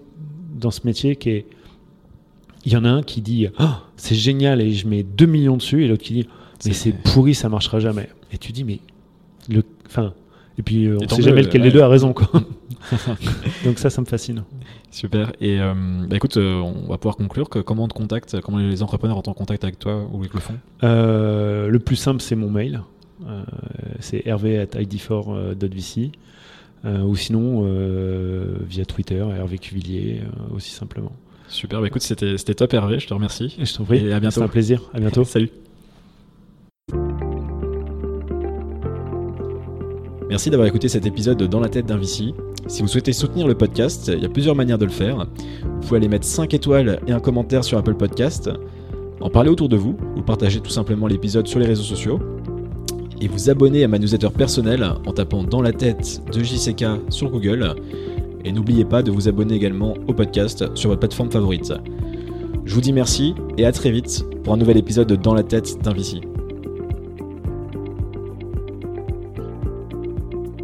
[0.56, 1.46] dans ce métier qui est
[2.66, 3.64] il y en a un qui dit oh,
[3.96, 6.28] c'est génial et je mets 2 millions dessus et l'autre qui dit
[6.66, 8.10] mais c'est pourri ça marchera jamais.
[8.32, 8.80] Et tu dis mais
[9.50, 10.14] le enfin
[10.58, 12.28] et puis euh, on ne sait jamais lequel des deux a raison quoi.
[13.66, 14.44] Donc ça ça me fascine.
[14.90, 15.32] Super.
[15.42, 15.74] Et euh,
[16.08, 19.18] bah, écoute euh, on va pouvoir conclure que comment on te contacte comment les entrepreneurs
[19.18, 20.56] entrent en contact avec toi ou avec le fond?
[20.82, 22.82] Le plus simple c'est mon mail.
[24.00, 26.12] C'est hervé at id4.vc
[26.86, 27.64] ou sinon
[28.68, 31.12] via Twitter Hervé Cuvillier aussi simplement
[31.48, 33.56] Super, bah écoute, c'était top Hervé, je te remercie.
[33.60, 34.06] Et je t'en prie.
[34.06, 34.36] Et à bientôt.
[34.36, 34.82] C'est un plaisir.
[34.94, 35.24] À bientôt.
[35.26, 35.50] Salut.
[40.28, 42.34] Merci d'avoir écouté cet épisode de Dans la tête d'un VC.
[42.68, 45.28] Si vous souhaitez soutenir le podcast, il y a plusieurs manières de le faire.
[45.64, 48.50] Vous pouvez aller mettre 5 étoiles et un commentaire sur Apple Podcast,
[49.22, 52.20] en parler autour de vous, ou partager tout simplement l'épisode sur les réseaux sociaux,
[53.22, 57.30] et vous abonner à ma newsletter personnelle en tapant dans la tête de JCK sur
[57.30, 57.76] Google.
[58.46, 61.74] Et n'oubliez pas de vous abonner également au podcast sur votre plateforme favorite.
[62.64, 65.44] Je vous dis merci et à très vite pour un nouvel épisode de Dans la
[65.44, 66.22] tête d'un VC.